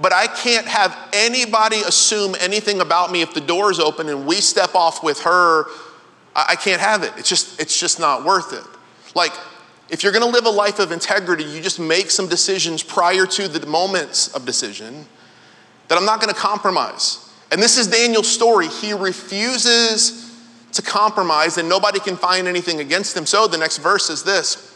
But 0.00 0.14
I 0.14 0.26
can't 0.26 0.66
have 0.66 0.96
anybody 1.12 1.82
assume 1.82 2.34
anything 2.40 2.80
about 2.80 3.12
me 3.12 3.20
if 3.20 3.34
the 3.34 3.42
door 3.42 3.70
is 3.70 3.78
open 3.78 4.08
and 4.08 4.26
we 4.26 4.36
step 4.36 4.74
off 4.74 5.04
with 5.04 5.20
her. 5.20 5.66
I 6.34 6.56
can't 6.56 6.80
have 6.80 7.02
it. 7.02 7.12
It's 7.18 7.28
just, 7.28 7.60
it's 7.60 7.78
just 7.78 8.00
not 8.00 8.24
worth 8.24 8.54
it. 8.54 8.64
Like, 9.14 9.32
if 9.90 10.02
you're 10.02 10.12
gonna 10.12 10.24
live 10.24 10.46
a 10.46 10.50
life 10.50 10.78
of 10.78 10.92
integrity, 10.92 11.44
you 11.44 11.60
just 11.60 11.78
make 11.78 12.10
some 12.10 12.26
decisions 12.26 12.82
prior 12.82 13.26
to 13.26 13.48
the 13.48 13.66
moments 13.66 14.28
of 14.28 14.46
decision 14.46 15.04
that 15.88 15.98
I'm 15.98 16.06
not 16.06 16.20
gonna 16.20 16.32
compromise. 16.32 17.30
And 17.52 17.62
this 17.62 17.76
is 17.76 17.86
Daniel's 17.86 18.28
story. 18.28 18.68
He 18.68 18.94
refuses 18.94 20.23
to 20.74 20.82
compromise, 20.82 21.58
and 21.58 21.68
nobody 21.68 21.98
can 21.98 22.16
find 22.16 22.46
anything 22.46 22.80
against 22.80 23.14
them. 23.14 23.26
So 23.26 23.46
the 23.46 23.58
next 23.58 23.78
verse 23.78 24.10
is 24.10 24.22
this 24.22 24.74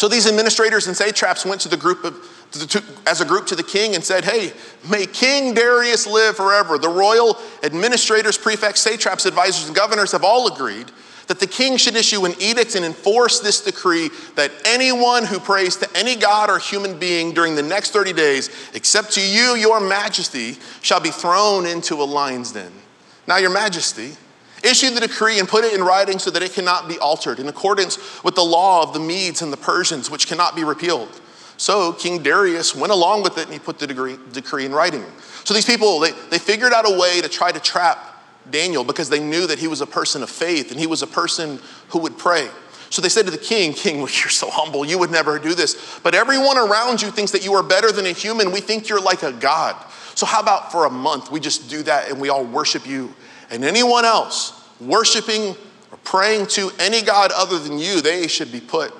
so 0.00 0.08
these 0.08 0.26
administrators 0.26 0.86
and 0.86 0.96
satraps 0.96 1.44
went 1.44 1.60
to 1.60 1.68
the 1.68 1.76
group 1.76 2.04
of, 2.04 2.16
to, 2.52 2.66
to, 2.66 2.82
as 3.06 3.20
a 3.20 3.24
group 3.26 3.46
to 3.48 3.54
the 3.54 3.62
king 3.62 3.94
and 3.94 4.02
said, 4.02 4.24
Hey, 4.24 4.50
may 4.88 5.04
King 5.04 5.52
Darius 5.52 6.06
live 6.06 6.36
forever. 6.36 6.78
The 6.78 6.88
royal 6.88 7.36
administrators, 7.62 8.38
prefects, 8.38 8.80
satraps, 8.80 9.26
advisors, 9.26 9.66
and 9.66 9.76
governors 9.76 10.12
have 10.12 10.24
all 10.24 10.50
agreed 10.50 10.90
that 11.26 11.38
the 11.38 11.46
king 11.46 11.76
should 11.76 11.96
issue 11.96 12.24
an 12.24 12.32
edict 12.40 12.76
and 12.76 12.84
enforce 12.86 13.40
this 13.40 13.60
decree 13.60 14.08
that 14.36 14.50
anyone 14.64 15.26
who 15.26 15.38
prays 15.38 15.76
to 15.76 15.88
any 15.94 16.16
god 16.16 16.48
or 16.48 16.58
human 16.58 16.98
being 16.98 17.34
during 17.34 17.54
the 17.54 17.62
next 17.62 17.90
30 17.90 18.14
days, 18.14 18.48
except 18.72 19.12
to 19.12 19.20
you, 19.20 19.54
your 19.54 19.80
majesty, 19.80 20.56
shall 20.80 21.00
be 21.00 21.10
thrown 21.10 21.66
into 21.66 21.96
a 21.96 22.04
lion's 22.04 22.52
den. 22.52 22.72
Now, 23.28 23.36
your 23.36 23.50
majesty, 23.50 24.12
Issue 24.62 24.90
the 24.90 25.00
decree 25.00 25.38
and 25.38 25.48
put 25.48 25.64
it 25.64 25.72
in 25.72 25.82
writing 25.82 26.18
so 26.18 26.30
that 26.30 26.42
it 26.42 26.52
cannot 26.52 26.88
be 26.88 26.98
altered 26.98 27.38
in 27.38 27.48
accordance 27.48 28.22
with 28.22 28.34
the 28.34 28.42
law 28.42 28.82
of 28.82 28.92
the 28.92 29.00
Medes 29.00 29.42
and 29.42 29.52
the 29.52 29.56
Persians, 29.56 30.10
which 30.10 30.26
cannot 30.26 30.54
be 30.54 30.64
repealed. 30.64 31.20
So 31.56 31.92
King 31.92 32.22
Darius 32.22 32.74
went 32.74 32.92
along 32.92 33.22
with 33.22 33.38
it 33.38 33.44
and 33.44 33.52
he 33.52 33.58
put 33.58 33.78
the 33.78 33.86
degree, 33.86 34.16
decree 34.32 34.64
in 34.64 34.72
writing. 34.72 35.04
So 35.44 35.54
these 35.54 35.66
people, 35.66 36.00
they, 36.00 36.12
they 36.30 36.38
figured 36.38 36.72
out 36.72 36.90
a 36.90 36.98
way 36.98 37.20
to 37.20 37.28
try 37.28 37.52
to 37.52 37.60
trap 37.60 37.98
Daniel 38.50 38.84
because 38.84 39.08
they 39.08 39.20
knew 39.20 39.46
that 39.46 39.58
he 39.58 39.68
was 39.68 39.80
a 39.80 39.86
person 39.86 40.22
of 40.22 40.30
faith 40.30 40.70
and 40.70 40.80
he 40.80 40.86
was 40.86 41.02
a 41.02 41.06
person 41.06 41.58
who 41.88 41.98
would 42.00 42.18
pray. 42.18 42.48
So 42.90 43.00
they 43.00 43.08
said 43.08 43.24
to 43.26 43.30
the 43.30 43.38
king, 43.38 43.72
King, 43.72 43.98
well, 43.98 44.08
you're 44.20 44.28
so 44.28 44.50
humble, 44.50 44.84
you 44.84 44.98
would 44.98 45.10
never 45.10 45.38
do 45.38 45.54
this. 45.54 46.00
But 46.02 46.14
everyone 46.14 46.58
around 46.58 47.00
you 47.00 47.10
thinks 47.10 47.32
that 47.32 47.44
you 47.44 47.54
are 47.54 47.62
better 47.62 47.92
than 47.92 48.06
a 48.06 48.12
human. 48.12 48.52
We 48.52 48.60
think 48.60 48.88
you're 48.88 49.00
like 49.00 49.22
a 49.22 49.32
god. 49.32 49.76
So 50.14 50.26
how 50.26 50.40
about 50.40 50.72
for 50.72 50.86
a 50.86 50.90
month 50.90 51.30
we 51.30 51.40
just 51.40 51.70
do 51.70 51.82
that 51.84 52.10
and 52.10 52.20
we 52.20 52.28
all 52.28 52.44
worship 52.44 52.86
you 52.86 53.14
and 53.50 53.64
anyone 53.64 54.04
else 54.04 54.56
worshiping 54.80 55.56
or 55.90 55.98
praying 56.04 56.46
to 56.46 56.70
any 56.78 57.02
God 57.02 57.32
other 57.32 57.58
than 57.58 57.78
you, 57.78 58.00
they 58.00 58.26
should 58.26 58.50
be 58.52 58.60
put 58.60 58.94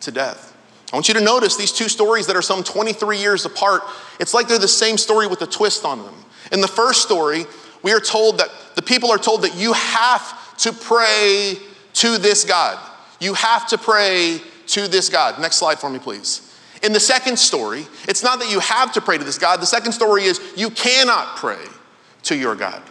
to 0.00 0.10
death. 0.10 0.54
I 0.92 0.96
want 0.96 1.08
you 1.08 1.14
to 1.14 1.20
notice 1.20 1.56
these 1.56 1.72
two 1.72 1.88
stories 1.88 2.26
that 2.26 2.36
are 2.36 2.42
some 2.42 2.62
23 2.62 3.18
years 3.18 3.44
apart. 3.44 3.82
It's 4.20 4.34
like 4.34 4.46
they're 4.46 4.58
the 4.58 4.68
same 4.68 4.96
story 4.96 5.26
with 5.26 5.42
a 5.42 5.46
twist 5.46 5.84
on 5.84 6.02
them. 6.02 6.14
In 6.52 6.60
the 6.60 6.68
first 6.68 7.02
story, 7.02 7.46
we 7.82 7.92
are 7.92 8.00
told 8.00 8.38
that 8.38 8.48
the 8.76 8.82
people 8.82 9.10
are 9.10 9.18
told 9.18 9.42
that 9.42 9.56
you 9.56 9.72
have 9.72 10.56
to 10.58 10.72
pray 10.72 11.54
to 11.94 12.18
this 12.18 12.44
God. 12.44 12.78
You 13.20 13.34
have 13.34 13.66
to 13.68 13.78
pray 13.78 14.40
to 14.68 14.88
this 14.88 15.08
God. 15.08 15.40
Next 15.40 15.56
slide 15.56 15.78
for 15.78 15.90
me, 15.90 15.98
please. 15.98 16.54
In 16.82 16.92
the 16.92 17.00
second 17.00 17.38
story, 17.38 17.86
it's 18.06 18.22
not 18.22 18.38
that 18.40 18.50
you 18.50 18.60
have 18.60 18.92
to 18.92 19.00
pray 19.00 19.16
to 19.16 19.24
this 19.24 19.38
God. 19.38 19.60
The 19.60 19.66
second 19.66 19.92
story 19.92 20.24
is 20.24 20.40
you 20.56 20.70
cannot 20.70 21.36
pray 21.36 21.64
to 22.24 22.36
your 22.36 22.54
God. 22.54 22.82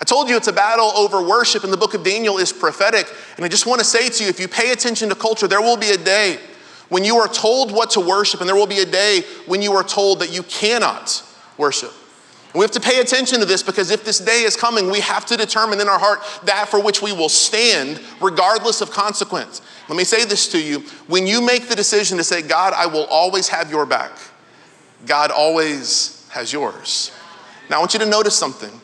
I 0.00 0.04
told 0.04 0.28
you 0.28 0.36
it's 0.36 0.48
a 0.48 0.52
battle 0.52 0.92
over 0.96 1.22
worship, 1.22 1.64
and 1.64 1.72
the 1.72 1.76
book 1.76 1.94
of 1.94 2.04
Daniel 2.04 2.38
is 2.38 2.52
prophetic. 2.52 3.12
And 3.36 3.44
I 3.44 3.48
just 3.48 3.66
want 3.66 3.78
to 3.78 3.84
say 3.84 4.08
to 4.08 4.24
you 4.24 4.28
if 4.28 4.38
you 4.38 4.48
pay 4.48 4.72
attention 4.72 5.08
to 5.08 5.14
culture, 5.14 5.48
there 5.48 5.62
will 5.62 5.76
be 5.76 5.90
a 5.90 5.96
day 5.96 6.38
when 6.88 7.02
you 7.02 7.16
are 7.16 7.28
told 7.28 7.72
what 7.72 7.90
to 7.90 8.00
worship, 8.00 8.40
and 8.40 8.48
there 8.48 8.56
will 8.56 8.66
be 8.66 8.80
a 8.80 8.86
day 8.86 9.22
when 9.46 9.62
you 9.62 9.72
are 9.72 9.82
told 9.82 10.20
that 10.20 10.32
you 10.32 10.42
cannot 10.44 11.22
worship. 11.56 11.92
And 12.52 12.60
we 12.60 12.64
have 12.64 12.70
to 12.72 12.80
pay 12.80 13.00
attention 13.00 13.40
to 13.40 13.44
this 13.44 13.62
because 13.62 13.90
if 13.90 14.04
this 14.04 14.18
day 14.18 14.42
is 14.42 14.56
coming, 14.56 14.90
we 14.90 15.00
have 15.00 15.26
to 15.26 15.36
determine 15.36 15.80
in 15.80 15.88
our 15.88 15.98
heart 15.98 16.20
that 16.44 16.68
for 16.68 16.80
which 16.80 17.02
we 17.02 17.12
will 17.12 17.28
stand, 17.28 18.00
regardless 18.20 18.80
of 18.80 18.90
consequence. 18.90 19.62
Let 19.88 19.96
me 19.96 20.04
say 20.04 20.24
this 20.24 20.48
to 20.52 20.62
you 20.62 20.80
when 21.06 21.26
you 21.26 21.40
make 21.40 21.68
the 21.68 21.74
decision 21.74 22.18
to 22.18 22.24
say, 22.24 22.42
God, 22.42 22.72
I 22.74 22.86
will 22.86 23.06
always 23.06 23.48
have 23.48 23.70
your 23.70 23.86
back, 23.86 24.12
God 25.06 25.30
always 25.30 26.26
has 26.30 26.52
yours. 26.52 27.12
Now, 27.68 27.76
I 27.76 27.78
want 27.80 27.94
you 27.94 28.00
to 28.00 28.06
notice 28.06 28.36
something. 28.36 28.80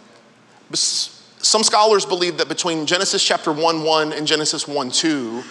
Some 0.75 1.63
scholars 1.63 2.07
believe 2.07 2.39
that 2.39 2.49
between 2.49 2.87
Genesis 2.87 3.23
chapter 3.25 3.53
1 3.53 3.83
1 3.83 4.13
and 4.13 4.27
Genesis 4.27 4.67
1 4.67 4.91
2, 4.91 5.43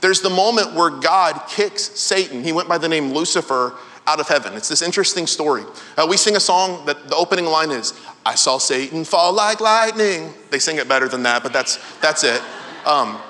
there's 0.00 0.20
the 0.20 0.30
moment 0.30 0.74
where 0.74 0.90
God 0.90 1.42
kicks 1.48 1.82
Satan. 1.82 2.42
He 2.42 2.52
went 2.52 2.68
by 2.68 2.78
the 2.78 2.88
name 2.88 3.12
Lucifer 3.12 3.74
out 4.06 4.18
of 4.18 4.28
heaven. 4.28 4.54
It's 4.54 4.68
this 4.68 4.82
interesting 4.82 5.26
story. 5.26 5.64
Uh, 5.96 6.06
we 6.08 6.16
sing 6.16 6.36
a 6.36 6.40
song 6.40 6.84
that 6.86 7.08
the 7.08 7.16
opening 7.16 7.46
line 7.46 7.70
is, 7.70 7.92
I 8.24 8.34
saw 8.34 8.58
Satan 8.58 9.04
fall 9.04 9.32
like 9.32 9.60
lightning. 9.60 10.32
They 10.50 10.58
sing 10.58 10.78
it 10.78 10.88
better 10.88 11.08
than 11.08 11.22
that, 11.24 11.42
but 11.42 11.52
that's, 11.52 11.78
that's 12.00 12.24
it. 12.24 12.42
Um, 12.86 13.20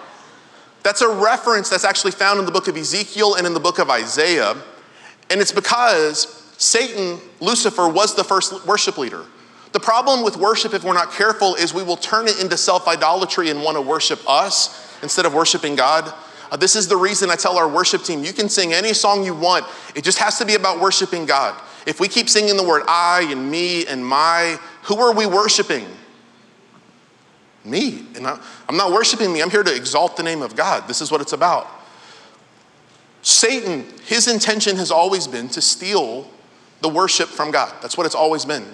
that's 0.82 1.02
a 1.02 1.08
reference 1.08 1.68
that's 1.68 1.84
actually 1.84 2.12
found 2.12 2.38
in 2.38 2.46
the 2.46 2.52
book 2.52 2.68
of 2.68 2.76
Ezekiel 2.76 3.34
and 3.34 3.46
in 3.46 3.52
the 3.52 3.60
book 3.60 3.78
of 3.78 3.90
Isaiah. 3.90 4.56
And 5.28 5.40
it's 5.40 5.52
because 5.52 6.54
Satan, 6.56 7.20
Lucifer, 7.40 7.88
was 7.88 8.14
the 8.14 8.24
first 8.24 8.66
worship 8.66 8.96
leader. 8.96 9.24
The 9.72 9.80
problem 9.80 10.24
with 10.24 10.36
worship, 10.36 10.74
if 10.74 10.82
we're 10.82 10.94
not 10.94 11.12
careful, 11.12 11.54
is 11.54 11.72
we 11.72 11.82
will 11.82 11.96
turn 11.96 12.26
it 12.26 12.40
into 12.40 12.56
self 12.56 12.88
idolatry 12.88 13.50
and 13.50 13.62
want 13.62 13.76
to 13.76 13.82
worship 13.82 14.20
us 14.28 14.98
instead 15.02 15.26
of 15.26 15.34
worshiping 15.34 15.76
God. 15.76 16.12
Uh, 16.50 16.56
this 16.56 16.74
is 16.74 16.88
the 16.88 16.96
reason 16.96 17.30
I 17.30 17.36
tell 17.36 17.56
our 17.56 17.68
worship 17.68 18.02
team 18.02 18.24
you 18.24 18.32
can 18.32 18.48
sing 18.48 18.72
any 18.72 18.92
song 18.92 19.24
you 19.24 19.34
want, 19.34 19.64
it 19.94 20.02
just 20.02 20.18
has 20.18 20.38
to 20.38 20.44
be 20.44 20.54
about 20.54 20.80
worshiping 20.80 21.24
God. 21.24 21.60
If 21.86 22.00
we 22.00 22.08
keep 22.08 22.28
singing 22.28 22.56
the 22.56 22.64
word 22.64 22.82
I 22.88 23.28
and 23.30 23.50
me 23.50 23.86
and 23.86 24.04
my, 24.04 24.58
who 24.82 24.98
are 24.98 25.14
we 25.14 25.26
worshiping? 25.26 25.86
Me. 27.64 28.06
And 28.16 28.26
I, 28.26 28.40
I'm 28.68 28.76
not 28.76 28.92
worshiping 28.92 29.32
me, 29.32 29.40
I'm 29.40 29.50
here 29.50 29.62
to 29.62 29.74
exalt 29.74 30.16
the 30.16 30.22
name 30.22 30.42
of 30.42 30.56
God. 30.56 30.88
This 30.88 31.00
is 31.00 31.12
what 31.12 31.20
it's 31.20 31.32
about. 31.32 31.68
Satan, 33.22 33.86
his 34.06 34.26
intention 34.26 34.76
has 34.76 34.90
always 34.90 35.26
been 35.26 35.48
to 35.50 35.60
steal 35.60 36.28
the 36.80 36.88
worship 36.88 37.28
from 37.28 37.50
God. 37.50 37.72
That's 37.82 37.96
what 37.96 38.06
it's 38.06 38.14
always 38.14 38.44
been. 38.44 38.64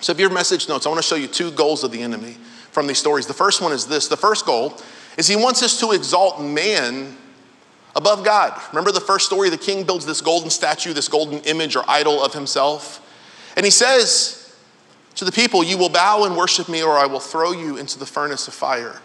So, 0.00 0.12
if 0.12 0.18
your 0.18 0.30
message 0.30 0.68
notes, 0.68 0.86
I 0.86 0.88
want 0.88 1.00
to 1.00 1.06
show 1.06 1.16
you 1.16 1.28
two 1.28 1.50
goals 1.50 1.84
of 1.84 1.92
the 1.92 2.02
enemy 2.02 2.36
from 2.70 2.86
these 2.86 2.98
stories. 2.98 3.26
The 3.26 3.34
first 3.34 3.60
one 3.60 3.72
is 3.72 3.86
this 3.86 4.08
the 4.08 4.16
first 4.16 4.46
goal 4.46 4.76
is 5.16 5.26
he 5.26 5.36
wants 5.36 5.62
us 5.62 5.78
to 5.80 5.90
exalt 5.92 6.40
man 6.40 7.16
above 7.94 8.24
God. 8.24 8.58
Remember 8.70 8.92
the 8.92 9.00
first 9.00 9.26
story? 9.26 9.50
The 9.50 9.58
king 9.58 9.84
builds 9.84 10.06
this 10.06 10.20
golden 10.20 10.50
statue, 10.50 10.92
this 10.92 11.08
golden 11.08 11.40
image 11.40 11.76
or 11.76 11.84
idol 11.88 12.22
of 12.22 12.32
himself. 12.32 13.06
And 13.56 13.66
he 13.66 13.70
says 13.70 14.56
to 15.16 15.24
the 15.24 15.32
people, 15.32 15.64
You 15.64 15.76
will 15.76 15.88
bow 15.88 16.24
and 16.24 16.36
worship 16.36 16.68
me, 16.68 16.82
or 16.82 16.96
I 16.96 17.06
will 17.06 17.20
throw 17.20 17.52
you 17.52 17.76
into 17.76 17.98
the 17.98 18.06
furnace 18.06 18.48
of 18.48 18.54
fire. 18.54 19.00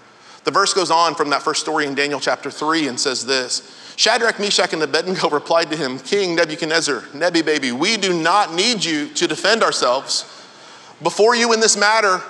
The 0.45 0.51
verse 0.51 0.75
goes 0.75 0.91
on 0.91 1.15
from 1.15 1.31
that 1.31 1.41
first 1.41 1.61
story 1.61 1.87
in 1.87 1.95
Daniel 1.95 2.19
chapter 2.19 2.51
3 2.51 2.87
and 2.87 2.99
says 2.99 3.25
this 3.25 3.93
Shadrach, 3.97 4.39
Meshach, 4.39 4.73
and 4.73 4.83
Abednego 4.83 5.29
replied 5.31 5.71
to 5.71 5.77
him, 5.77 5.97
King 5.99 6.35
Nebuchadnezzar, 6.35 7.03
Nebi 7.15 7.41
baby, 7.41 7.71
we 7.71 7.97
do 7.97 8.13
not 8.13 8.53
need 8.53 8.85
you 8.85 9.09
to 9.09 9.27
defend 9.27 9.63
ourselves 9.63 10.31
before 11.03 11.35
you 11.35 11.53
in 11.53 11.59
this 11.59 11.77
matter. 11.77 12.21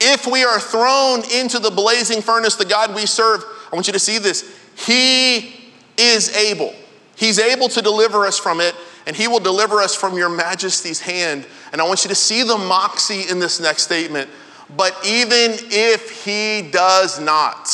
If 0.00 0.26
we 0.26 0.44
are 0.44 0.58
thrown 0.58 1.22
into 1.32 1.58
the 1.58 1.70
blazing 1.70 2.20
furnace, 2.20 2.56
the 2.56 2.64
God 2.64 2.94
we 2.94 3.06
serve, 3.06 3.44
I 3.72 3.74
want 3.76 3.86
you 3.86 3.92
to 3.92 3.98
see 3.98 4.18
this. 4.18 4.58
He 4.76 5.70
is 5.96 6.34
able. 6.36 6.74
He's 7.16 7.38
able 7.38 7.68
to 7.68 7.80
deliver 7.80 8.26
us 8.26 8.38
from 8.38 8.60
it, 8.60 8.74
and 9.06 9.14
He 9.14 9.28
will 9.28 9.40
deliver 9.40 9.80
us 9.80 9.94
from 9.94 10.16
your 10.16 10.28
majesty's 10.28 11.00
hand. 11.00 11.46
And 11.72 11.80
I 11.80 11.86
want 11.86 12.04
you 12.04 12.08
to 12.08 12.14
see 12.14 12.42
the 12.42 12.58
moxie 12.58 13.28
in 13.30 13.38
this 13.38 13.60
next 13.60 13.82
statement. 13.82 14.28
But 14.76 14.98
even 15.06 15.52
if 15.70 16.24
He 16.24 16.68
does 16.70 17.20
not, 17.20 17.70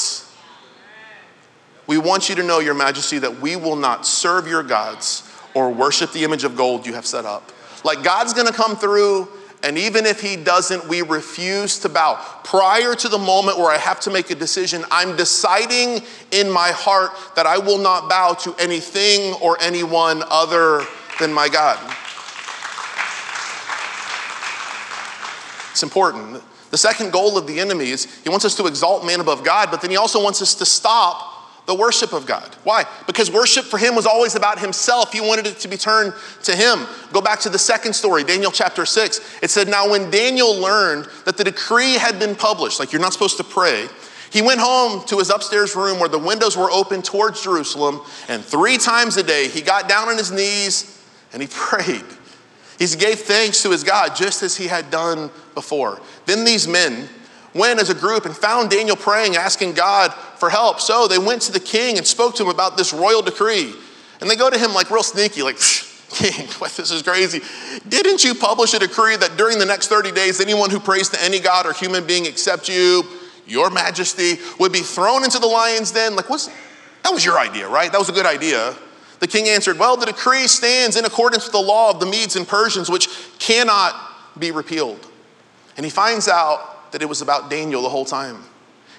we 1.86 1.98
want 1.98 2.28
you 2.28 2.34
to 2.36 2.42
know, 2.42 2.58
Your 2.60 2.74
Majesty, 2.74 3.18
that 3.18 3.40
we 3.40 3.56
will 3.56 3.76
not 3.76 4.06
serve 4.06 4.46
your 4.46 4.62
gods 4.62 5.28
or 5.54 5.72
worship 5.72 6.12
the 6.12 6.22
image 6.22 6.44
of 6.44 6.54
gold 6.54 6.86
you 6.86 6.94
have 6.94 7.06
set 7.06 7.24
up. 7.24 7.50
Like 7.84 8.04
God's 8.04 8.32
gonna 8.34 8.52
come 8.52 8.76
through 8.76 9.28
and 9.62 9.76
even 9.76 10.06
if 10.06 10.20
he 10.20 10.36
doesn't, 10.36 10.88
we 10.88 11.02
refuse 11.02 11.78
to 11.80 11.88
bow. 11.88 12.24
Prior 12.44 12.94
to 12.94 13.08
the 13.08 13.18
moment 13.18 13.58
where 13.58 13.70
I 13.70 13.76
have 13.76 14.00
to 14.00 14.10
make 14.10 14.30
a 14.30 14.34
decision, 14.34 14.84
I'm 14.90 15.16
deciding 15.16 16.02
in 16.30 16.50
my 16.50 16.70
heart 16.70 17.10
that 17.36 17.46
I 17.46 17.58
will 17.58 17.78
not 17.78 18.08
bow 18.08 18.32
to 18.40 18.54
anything 18.58 19.34
or 19.34 19.60
anyone 19.60 20.22
other 20.30 20.82
than 21.18 21.32
my 21.32 21.48
God. 21.48 21.78
It's 25.72 25.82
important. 25.82 26.42
The 26.70 26.78
second 26.78 27.12
goal 27.12 27.36
of 27.36 27.46
the 27.46 27.60
enemy 27.60 27.90
is 27.90 28.06
he 28.22 28.30
wants 28.30 28.44
us 28.44 28.54
to 28.56 28.66
exalt 28.66 29.04
man 29.04 29.20
above 29.20 29.44
God, 29.44 29.70
but 29.70 29.82
then 29.82 29.90
he 29.90 29.96
also 29.96 30.22
wants 30.22 30.40
us 30.40 30.54
to 30.56 30.64
stop 30.64 31.39
the 31.70 31.74
worship 31.76 32.12
of 32.12 32.26
God. 32.26 32.56
Why? 32.64 32.84
Because 33.06 33.30
worship 33.30 33.64
for 33.64 33.78
him 33.78 33.94
was 33.94 34.04
always 34.04 34.34
about 34.34 34.58
himself. 34.58 35.12
He 35.12 35.20
wanted 35.20 35.46
it 35.46 35.60
to 35.60 35.68
be 35.68 35.76
turned 35.76 36.12
to 36.42 36.56
him. 36.56 36.84
Go 37.12 37.20
back 37.20 37.38
to 37.42 37.48
the 37.48 37.60
second 37.60 37.92
story, 37.92 38.24
Daniel 38.24 38.50
chapter 38.50 38.84
6. 38.84 39.38
It 39.40 39.50
said, 39.50 39.68
Now 39.68 39.88
when 39.88 40.10
Daniel 40.10 40.52
learned 40.56 41.06
that 41.26 41.36
the 41.36 41.44
decree 41.44 41.92
had 41.92 42.18
been 42.18 42.34
published, 42.34 42.80
like 42.80 42.90
you're 42.90 43.00
not 43.00 43.12
supposed 43.12 43.36
to 43.36 43.44
pray, 43.44 43.86
he 44.32 44.42
went 44.42 44.58
home 44.58 45.04
to 45.06 45.18
his 45.18 45.30
upstairs 45.30 45.76
room 45.76 46.00
where 46.00 46.08
the 46.08 46.18
windows 46.18 46.56
were 46.56 46.72
open 46.72 47.02
towards 47.02 47.40
Jerusalem, 47.40 48.00
and 48.26 48.44
three 48.44 48.76
times 48.76 49.16
a 49.16 49.22
day 49.22 49.46
he 49.46 49.60
got 49.60 49.88
down 49.88 50.08
on 50.08 50.18
his 50.18 50.32
knees 50.32 51.00
and 51.32 51.40
he 51.40 51.46
prayed. 51.52 52.04
He 52.80 52.86
gave 52.96 53.20
thanks 53.20 53.62
to 53.62 53.70
his 53.70 53.84
God 53.84 54.16
just 54.16 54.42
as 54.42 54.56
he 54.56 54.66
had 54.66 54.90
done 54.90 55.30
before. 55.54 56.00
Then 56.26 56.44
these 56.44 56.66
men, 56.66 57.08
went 57.54 57.80
as 57.80 57.90
a 57.90 57.94
group 57.94 58.26
and 58.26 58.36
found 58.36 58.70
Daniel 58.70 58.96
praying, 58.96 59.36
asking 59.36 59.72
God 59.72 60.12
for 60.12 60.50
help. 60.50 60.80
So 60.80 61.08
they 61.08 61.18
went 61.18 61.42
to 61.42 61.52
the 61.52 61.60
king 61.60 61.98
and 61.98 62.06
spoke 62.06 62.36
to 62.36 62.44
him 62.44 62.48
about 62.48 62.76
this 62.76 62.92
royal 62.92 63.22
decree. 63.22 63.72
And 64.20 64.30
they 64.30 64.36
go 64.36 64.50
to 64.50 64.58
him 64.58 64.74
like 64.74 64.90
real 64.90 65.02
sneaky, 65.02 65.42
like, 65.42 65.58
King, 66.10 66.48
what, 66.58 66.72
this 66.72 66.90
is 66.90 67.02
crazy. 67.02 67.40
Didn't 67.88 68.24
you 68.24 68.34
publish 68.34 68.74
a 68.74 68.78
decree 68.78 69.16
that 69.16 69.36
during 69.36 69.58
the 69.58 69.64
next 69.64 69.88
30 69.88 70.12
days, 70.12 70.40
anyone 70.40 70.70
who 70.70 70.80
prays 70.80 71.08
to 71.10 71.22
any 71.22 71.38
God 71.38 71.66
or 71.66 71.72
human 71.72 72.06
being 72.06 72.26
except 72.26 72.68
you, 72.68 73.04
your 73.46 73.70
majesty, 73.70 74.34
would 74.58 74.72
be 74.72 74.80
thrown 74.80 75.24
into 75.24 75.38
the 75.38 75.46
lion's 75.46 75.92
den? 75.92 76.16
Like, 76.16 76.28
what's 76.28 76.48
that 77.02 77.12
was 77.12 77.24
your 77.24 77.38
idea, 77.38 77.68
right? 77.68 77.90
That 77.90 77.98
was 77.98 78.08
a 78.08 78.12
good 78.12 78.26
idea. 78.26 78.74
The 79.20 79.26
king 79.26 79.48
answered, 79.48 79.78
Well, 79.78 79.96
the 79.96 80.06
decree 80.06 80.46
stands 80.46 80.96
in 80.96 81.04
accordance 81.04 81.44
with 81.44 81.52
the 81.52 81.60
law 81.60 81.90
of 81.90 82.00
the 82.00 82.06
Medes 82.06 82.36
and 82.36 82.46
Persians, 82.46 82.90
which 82.90 83.08
cannot 83.38 83.94
be 84.38 84.50
repealed. 84.50 85.06
And 85.76 85.86
he 85.86 85.90
finds 85.90 86.28
out 86.28 86.79
that 86.92 87.02
it 87.02 87.08
was 87.08 87.22
about 87.22 87.50
Daniel 87.50 87.82
the 87.82 87.88
whole 87.88 88.04
time. 88.04 88.44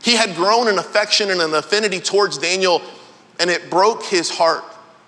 He 0.01 0.15
had 0.15 0.35
grown 0.35 0.67
an 0.67 0.79
affection 0.79 1.29
and 1.29 1.41
an 1.41 1.53
affinity 1.53 1.99
towards 1.99 2.37
Daniel, 2.37 2.81
and 3.39 3.49
it 3.49 3.69
broke 3.69 4.03
his 4.03 4.29
heart. 4.29 4.63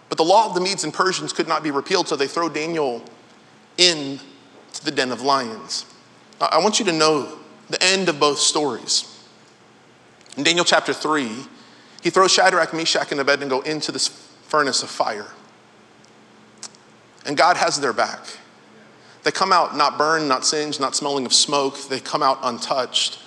But 0.09 0.17
the 0.17 0.23
law 0.23 0.47
of 0.47 0.53
the 0.53 0.61
Medes 0.61 0.83
and 0.83 0.93
Persians 0.93 1.33
could 1.33 1.47
not 1.47 1.63
be 1.63 1.71
repealed, 1.71 2.07
so 2.07 2.15
they 2.15 2.27
throw 2.27 2.49
Daniel 2.49 3.03
into 3.77 4.21
the 4.83 4.91
den 4.91 5.11
of 5.11 5.21
lions. 5.21 5.85
I 6.39 6.59
want 6.59 6.79
you 6.79 6.85
to 6.85 6.91
know 6.91 7.39
the 7.69 7.81
end 7.81 8.09
of 8.09 8.19
both 8.19 8.37
stories. 8.37 9.09
In 10.37 10.43
Daniel 10.43 10.65
chapter 10.65 10.93
3, 10.93 11.29
he 12.01 12.09
throws 12.09 12.31
Shadrach, 12.31 12.73
Meshach, 12.73 13.11
and 13.11 13.19
Abednego 13.19 13.61
into 13.61 13.91
this 13.91 14.07
furnace 14.47 14.83
of 14.83 14.89
fire. 14.89 15.27
And 17.25 17.37
God 17.37 17.57
has 17.57 17.79
their 17.79 17.93
back. 17.93 18.19
They 19.23 19.31
come 19.31 19.53
out 19.53 19.75
not 19.75 19.97
burned, 19.97 20.27
not 20.27 20.45
singed, 20.45 20.79
not 20.79 20.95
smelling 20.95 21.25
of 21.25 21.33
smoke. 21.33 21.77
They 21.87 21.99
come 21.99 22.21
out 22.21 22.39
untouched. 22.43 23.19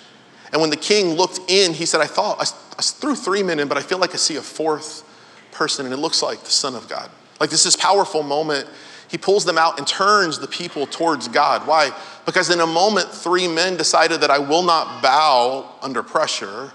And 0.51 0.61
when 0.61 0.69
the 0.69 0.77
king 0.77 1.13
looked 1.13 1.39
in, 1.49 1.73
he 1.73 1.85
said, 1.85 2.01
I 2.01 2.05
thought, 2.05 2.39
I, 2.39 2.45
I 2.77 2.81
threw 2.81 3.15
three 3.15 3.43
men 3.43 3.59
in, 3.59 3.67
but 3.67 3.77
I 3.77 3.81
feel 3.81 3.97
like 3.97 4.13
I 4.13 4.17
see 4.17 4.35
a 4.35 4.41
fourth 4.41 5.03
person, 5.51 5.85
and 5.85 5.93
it 5.93 5.97
looks 5.97 6.21
like 6.21 6.39
the 6.41 6.51
Son 6.51 6.75
of 6.75 6.87
God. 6.87 7.09
Like 7.39 7.49
this 7.49 7.65
is 7.65 7.75
powerful 7.75 8.23
moment. 8.23 8.67
He 9.09 9.17
pulls 9.17 9.45
them 9.45 9.57
out 9.57 9.77
and 9.77 9.87
turns 9.87 10.39
the 10.39 10.47
people 10.47 10.85
towards 10.85 11.27
God. 11.27 11.65
Why? 11.65 11.91
Because 12.25 12.49
in 12.49 12.59
a 12.59 12.67
moment, 12.67 13.09
three 13.09 13.47
men 13.47 13.77
decided 13.77 14.21
that 14.21 14.29
I 14.29 14.39
will 14.39 14.63
not 14.63 15.01
bow 15.01 15.75
under 15.81 16.03
pressure, 16.03 16.71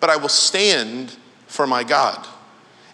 but 0.00 0.10
I 0.10 0.16
will 0.16 0.28
stand 0.28 1.16
for 1.46 1.66
my 1.66 1.84
God. 1.84 2.26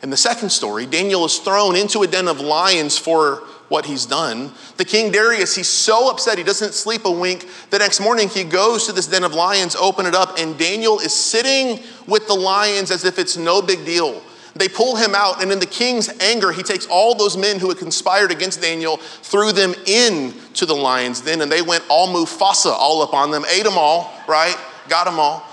In 0.02 0.10
the 0.10 0.16
second 0.16 0.50
story, 0.50 0.86
Daniel 0.86 1.24
is 1.24 1.38
thrown 1.38 1.76
into 1.76 2.02
a 2.02 2.06
den 2.06 2.26
of 2.26 2.40
lions 2.40 2.98
for 2.98 3.44
what 3.70 3.86
he's 3.86 4.04
done. 4.04 4.50
The 4.76 4.84
king 4.84 5.12
Darius, 5.12 5.54
he's 5.54 5.68
so 5.68 6.10
upset, 6.10 6.36
he 6.36 6.44
doesn't 6.44 6.74
sleep 6.74 7.04
a 7.04 7.10
wink. 7.10 7.48
The 7.70 7.78
next 7.78 8.00
morning, 8.00 8.28
he 8.28 8.44
goes 8.44 8.86
to 8.86 8.92
this 8.92 9.06
den 9.06 9.24
of 9.24 9.32
lions, 9.32 9.76
open 9.76 10.06
it 10.06 10.14
up, 10.14 10.38
and 10.38 10.58
Daniel 10.58 10.98
is 10.98 11.14
sitting 11.14 11.82
with 12.06 12.26
the 12.26 12.34
lions 12.34 12.90
as 12.90 13.04
if 13.04 13.18
it's 13.18 13.36
no 13.36 13.62
big 13.62 13.86
deal. 13.86 14.20
They 14.56 14.68
pull 14.68 14.96
him 14.96 15.14
out, 15.14 15.40
and 15.40 15.52
in 15.52 15.60
the 15.60 15.66
king's 15.66 16.08
anger, 16.20 16.50
he 16.50 16.64
takes 16.64 16.84
all 16.86 17.14
those 17.14 17.36
men 17.36 17.60
who 17.60 17.68
had 17.68 17.78
conspired 17.78 18.32
against 18.32 18.60
Daniel, 18.60 18.96
threw 18.96 19.52
them 19.52 19.72
into 19.86 20.66
the 20.66 20.74
lions 20.74 21.20
den, 21.20 21.40
and 21.40 21.50
they 21.50 21.62
went 21.62 21.84
all 21.88 22.08
Mufasa 22.08 22.72
all 22.72 23.02
up 23.02 23.14
on 23.14 23.30
them, 23.30 23.44
ate 23.48 23.62
them 23.62 23.78
all, 23.78 24.12
right? 24.26 24.56
Got 24.88 25.04
them 25.04 25.20
all. 25.20 25.46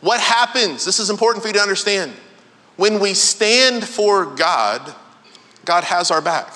What 0.00 0.20
happens? 0.20 0.86
This 0.86 0.98
is 0.98 1.10
important 1.10 1.42
for 1.42 1.48
you 1.48 1.54
to 1.54 1.60
understand. 1.60 2.12
When 2.76 2.98
we 2.98 3.12
stand 3.12 3.84
for 3.86 4.24
God, 4.24 4.94
God 5.66 5.84
has 5.84 6.10
our 6.10 6.22
back. 6.22 6.54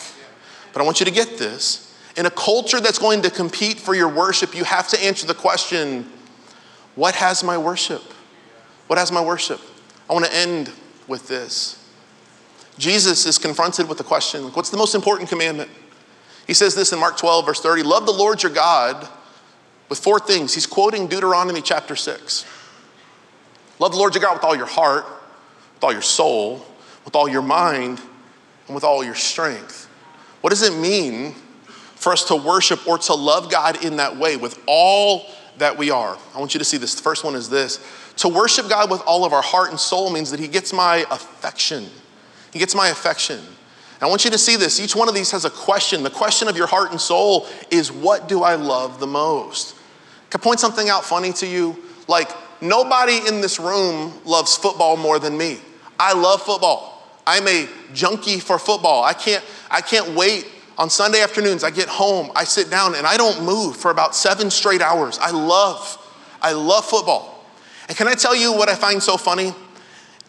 But 0.74 0.82
I 0.82 0.84
want 0.84 1.00
you 1.00 1.06
to 1.06 1.12
get 1.12 1.38
this. 1.38 1.96
In 2.16 2.26
a 2.26 2.30
culture 2.30 2.80
that's 2.80 2.98
going 2.98 3.22
to 3.22 3.30
compete 3.30 3.78
for 3.78 3.94
your 3.94 4.08
worship, 4.08 4.54
you 4.54 4.64
have 4.64 4.88
to 4.88 5.02
answer 5.02 5.26
the 5.26 5.34
question 5.34 6.10
what 6.96 7.14
has 7.14 7.42
my 7.42 7.56
worship? 7.56 8.02
What 8.86 8.98
has 8.98 9.10
my 9.10 9.20
worship? 9.20 9.60
I 10.08 10.12
want 10.12 10.26
to 10.26 10.34
end 10.34 10.70
with 11.08 11.26
this. 11.26 11.80
Jesus 12.78 13.24
is 13.26 13.38
confronted 13.38 13.88
with 13.88 13.98
the 13.98 14.04
question 14.04 14.44
what's 14.52 14.70
the 14.70 14.76
most 14.76 14.94
important 14.94 15.28
commandment? 15.28 15.70
He 16.46 16.54
says 16.54 16.74
this 16.74 16.92
in 16.92 16.98
Mark 16.98 17.16
12, 17.16 17.46
verse 17.46 17.60
30 17.60 17.82
Love 17.84 18.04
the 18.04 18.12
Lord 18.12 18.42
your 18.42 18.52
God 18.52 19.08
with 19.88 19.98
four 19.98 20.18
things. 20.18 20.54
He's 20.54 20.66
quoting 20.66 21.06
Deuteronomy 21.06 21.62
chapter 21.62 21.96
6. 21.96 22.44
Love 23.78 23.92
the 23.92 23.98
Lord 23.98 24.14
your 24.14 24.22
God 24.22 24.34
with 24.34 24.44
all 24.44 24.56
your 24.56 24.66
heart, 24.66 25.04
with 25.74 25.84
all 25.84 25.92
your 25.92 26.02
soul, 26.02 26.64
with 27.04 27.14
all 27.14 27.28
your 27.28 27.42
mind, 27.42 28.00
and 28.66 28.74
with 28.74 28.84
all 28.84 29.04
your 29.04 29.14
strength. 29.14 29.83
What 30.44 30.50
does 30.50 30.60
it 30.60 30.78
mean 30.78 31.32
for 31.94 32.12
us 32.12 32.24
to 32.24 32.36
worship 32.36 32.86
or 32.86 32.98
to 32.98 33.14
love 33.14 33.50
God 33.50 33.82
in 33.82 33.96
that 33.96 34.18
way 34.18 34.36
with 34.36 34.62
all 34.66 35.24
that 35.56 35.78
we 35.78 35.90
are? 35.90 36.18
I 36.34 36.38
want 36.38 36.52
you 36.52 36.58
to 36.58 36.66
see 36.66 36.76
this. 36.76 36.94
The 36.94 37.00
first 37.00 37.24
one 37.24 37.34
is 37.34 37.48
this 37.48 37.80
to 38.16 38.28
worship 38.28 38.68
God 38.68 38.90
with 38.90 39.00
all 39.06 39.24
of 39.24 39.32
our 39.32 39.40
heart 39.40 39.70
and 39.70 39.80
soul 39.80 40.10
means 40.10 40.30
that 40.32 40.38
He 40.38 40.46
gets 40.46 40.74
my 40.74 41.06
affection. 41.10 41.86
He 42.52 42.58
gets 42.58 42.74
my 42.74 42.88
affection. 42.88 43.40
I 44.02 44.06
want 44.06 44.26
you 44.26 44.30
to 44.32 44.36
see 44.36 44.56
this. 44.56 44.78
Each 44.78 44.94
one 44.94 45.08
of 45.08 45.14
these 45.14 45.30
has 45.30 45.46
a 45.46 45.50
question. 45.50 46.02
The 46.02 46.10
question 46.10 46.46
of 46.46 46.58
your 46.58 46.66
heart 46.66 46.90
and 46.90 47.00
soul 47.00 47.46
is 47.70 47.90
what 47.90 48.28
do 48.28 48.42
I 48.42 48.56
love 48.56 49.00
the 49.00 49.06
most? 49.06 49.74
Can 50.28 50.42
I 50.42 50.44
point 50.44 50.60
something 50.60 50.90
out 50.90 51.06
funny 51.06 51.32
to 51.32 51.46
you? 51.46 51.82
Like, 52.06 52.30
nobody 52.60 53.26
in 53.26 53.40
this 53.40 53.58
room 53.58 54.12
loves 54.26 54.54
football 54.54 54.98
more 54.98 55.18
than 55.18 55.38
me. 55.38 55.56
I 55.98 56.12
love 56.12 56.42
football. 56.42 56.94
I'm 57.26 57.48
a 57.48 57.68
junkie 57.94 58.40
for 58.40 58.58
football. 58.58 59.02
I 59.02 59.14
can't, 59.14 59.42
I 59.74 59.80
can't 59.80 60.14
wait 60.14 60.46
on 60.78 60.88
Sunday 60.88 61.20
afternoons. 61.20 61.64
I 61.64 61.70
get 61.70 61.88
home, 61.88 62.30
I 62.36 62.44
sit 62.44 62.70
down, 62.70 62.94
and 62.94 63.06
I 63.06 63.16
don't 63.16 63.44
move 63.44 63.76
for 63.76 63.90
about 63.90 64.14
seven 64.14 64.48
straight 64.50 64.80
hours. 64.80 65.18
I 65.20 65.32
love, 65.32 65.98
I 66.40 66.52
love 66.52 66.84
football. 66.84 67.44
And 67.88 67.96
can 67.96 68.06
I 68.06 68.14
tell 68.14 68.34
you 68.36 68.52
what 68.52 68.68
I 68.68 68.76
find 68.76 69.02
so 69.02 69.16
funny? 69.16 69.52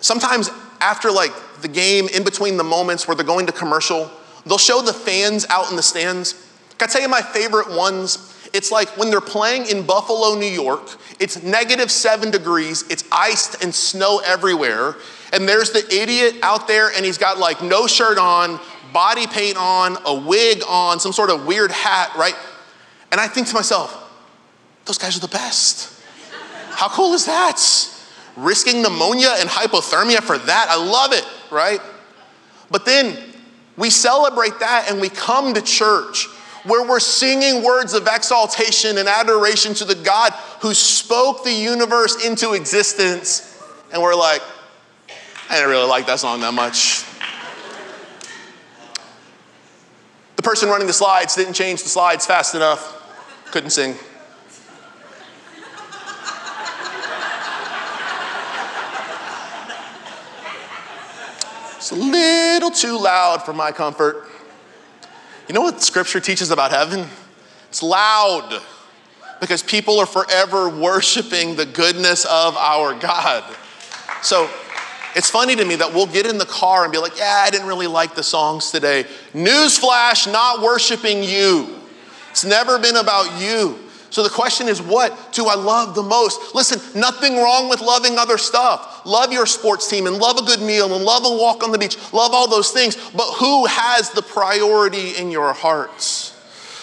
Sometimes 0.01 0.49
after 0.81 1.11
like 1.11 1.31
the 1.61 1.67
game, 1.67 2.07
in 2.09 2.23
between 2.23 2.57
the 2.57 2.63
moments 2.63 3.07
where 3.07 3.15
they're 3.15 3.25
going 3.25 3.45
to 3.45 3.51
commercial, 3.51 4.09
they'll 4.45 4.57
show 4.57 4.81
the 4.81 4.93
fans 4.93 5.45
out 5.49 5.69
in 5.69 5.75
the 5.75 5.83
stands. 5.83 6.33
Can 6.77 6.89
I 6.89 6.91
tell 6.91 7.01
you 7.01 7.07
my 7.07 7.21
favorite 7.21 7.69
ones 7.69 8.33
It's 8.55 8.71
like 8.71 8.87
when 8.97 9.09
they're 9.09 9.19
playing 9.19 9.65
in 9.65 9.85
Buffalo, 9.85 10.33
New 10.39 10.45
York, 10.45 10.97
it's 11.19 11.43
negative 11.43 11.91
seven 11.91 12.31
degrees, 12.31 12.85
it's 12.89 13.03
iced 13.11 13.61
and 13.61 13.75
snow 13.75 14.21
everywhere, 14.23 14.95
and 15.33 15.45
there's 15.45 15.71
the 15.71 15.85
idiot 15.93 16.35
out 16.41 16.65
there 16.65 16.89
and 16.95 17.03
he's 17.03 17.17
got 17.17 17.37
like 17.37 17.61
no 17.61 17.85
shirt 17.85 18.17
on, 18.17 18.57
body 18.95 19.27
paint 19.27 19.57
on, 19.57 19.97
a 20.05 20.15
wig 20.15 20.63
on, 20.65 21.01
some 21.01 21.11
sort 21.11 21.29
of 21.29 21.45
weird 21.45 21.69
hat, 21.69 22.15
right? 22.15 22.33
And 23.11 23.19
I 23.19 23.27
think 23.27 23.47
to 23.49 23.53
myself, 23.53 23.93
those 24.85 24.97
guys 24.97 25.17
are 25.17 25.19
the 25.19 25.27
best. 25.27 26.01
How 26.69 26.87
cool 26.87 27.13
is 27.13 27.25
that? 27.25 27.59
Risking 28.37 28.81
pneumonia 28.81 29.35
and 29.37 29.49
hypothermia 29.49 30.21
for 30.21 30.37
that, 30.37 30.67
I 30.69 30.77
love 30.77 31.11
it, 31.11 31.27
right? 31.51 31.81
But 32.71 32.85
then 32.85 33.17
we 33.75 33.89
celebrate 33.89 34.59
that 34.59 34.87
and 34.89 35.01
we 35.01 35.09
come 35.09 35.53
to 35.55 35.61
church 35.61 36.27
where 36.63 36.87
we're 36.87 37.01
singing 37.01 37.63
words 37.63 37.93
of 37.93 38.07
exaltation 38.07 38.97
and 38.97 39.09
adoration 39.09 39.73
to 39.73 39.83
the 39.83 39.95
God 39.95 40.31
who 40.61 40.73
spoke 40.73 41.43
the 41.43 41.51
universe 41.51 42.25
into 42.25 42.53
existence. 42.53 43.61
And 43.91 44.01
we're 44.01 44.15
like, 44.15 44.41
I 45.49 45.55
didn't 45.55 45.69
really 45.69 45.87
like 45.87 46.07
that 46.07 46.21
song 46.21 46.39
that 46.39 46.53
much. 46.53 47.03
The 50.34 50.34
person 50.45 50.69
running 50.69 50.85
the 50.85 50.93
slides 50.93 51.35
didn't 51.35 51.55
change 51.55 51.81
the 51.81 51.89
slides 51.89 52.23
fast 52.27 52.53
enough, 52.53 53.01
couldn't 53.51 53.71
sing. 53.71 53.95
It's 61.77 61.91
a 61.91 61.95
little 61.95 62.69
too 62.69 62.95
loud 62.99 63.41
for 63.41 63.53
my 63.53 63.71
comfort. 63.71 64.29
You 65.47 65.55
know 65.55 65.61
what 65.61 65.81
scripture 65.81 66.19
teaches 66.19 66.51
about 66.51 66.69
heaven? 66.69 67.07
It's 67.69 67.81
loud 67.81 68.61
because 69.41 69.63
people 69.63 69.97
are 69.97 70.05
forever 70.05 70.69
worshiping 70.69 71.55
the 71.55 71.65
goodness 71.65 72.23
of 72.23 72.55
our 72.55 72.93
God. 72.93 73.43
So 74.21 74.47
it's 75.15 75.29
funny 75.29 75.55
to 75.55 75.63
me 75.63 75.75
that 75.77 75.93
we'll 75.93 76.07
get 76.07 76.25
in 76.25 76.37
the 76.37 76.45
car 76.45 76.83
and 76.83 76.91
be 76.91 76.97
like, 76.97 77.17
yeah, 77.17 77.43
I 77.45 77.49
didn't 77.49 77.67
really 77.67 77.87
like 77.87 78.15
the 78.15 78.23
songs 78.23 78.71
today. 78.71 79.05
Newsflash, 79.33 80.31
not 80.31 80.61
worshiping 80.61 81.23
you. 81.23 81.79
It's 82.31 82.43
never 82.43 82.77
been 82.77 82.97
about 82.97 83.41
you. 83.41 83.79
So 84.09 84.23
the 84.23 84.29
question 84.29 84.67
is, 84.67 84.81
what 84.81 85.33
do 85.33 85.47
I 85.47 85.55
love 85.55 85.95
the 85.95 86.03
most? 86.03 86.55
Listen, 86.55 86.79
nothing 86.99 87.35
wrong 87.35 87.69
with 87.69 87.81
loving 87.81 88.17
other 88.17 88.37
stuff. 88.37 89.05
Love 89.05 89.33
your 89.33 89.45
sports 89.45 89.89
team 89.89 90.07
and 90.07 90.17
love 90.17 90.37
a 90.37 90.41
good 90.41 90.61
meal 90.61 90.93
and 90.93 91.03
love 91.03 91.23
a 91.25 91.29
walk 91.29 91.63
on 91.63 91.71
the 91.71 91.77
beach. 91.77 91.97
Love 92.13 92.33
all 92.33 92.49
those 92.49 92.71
things. 92.71 92.95
But 93.11 93.29
who 93.33 93.65
has 93.65 94.11
the 94.11 94.21
priority 94.21 95.17
in 95.17 95.31
your 95.31 95.53
hearts? 95.53 96.31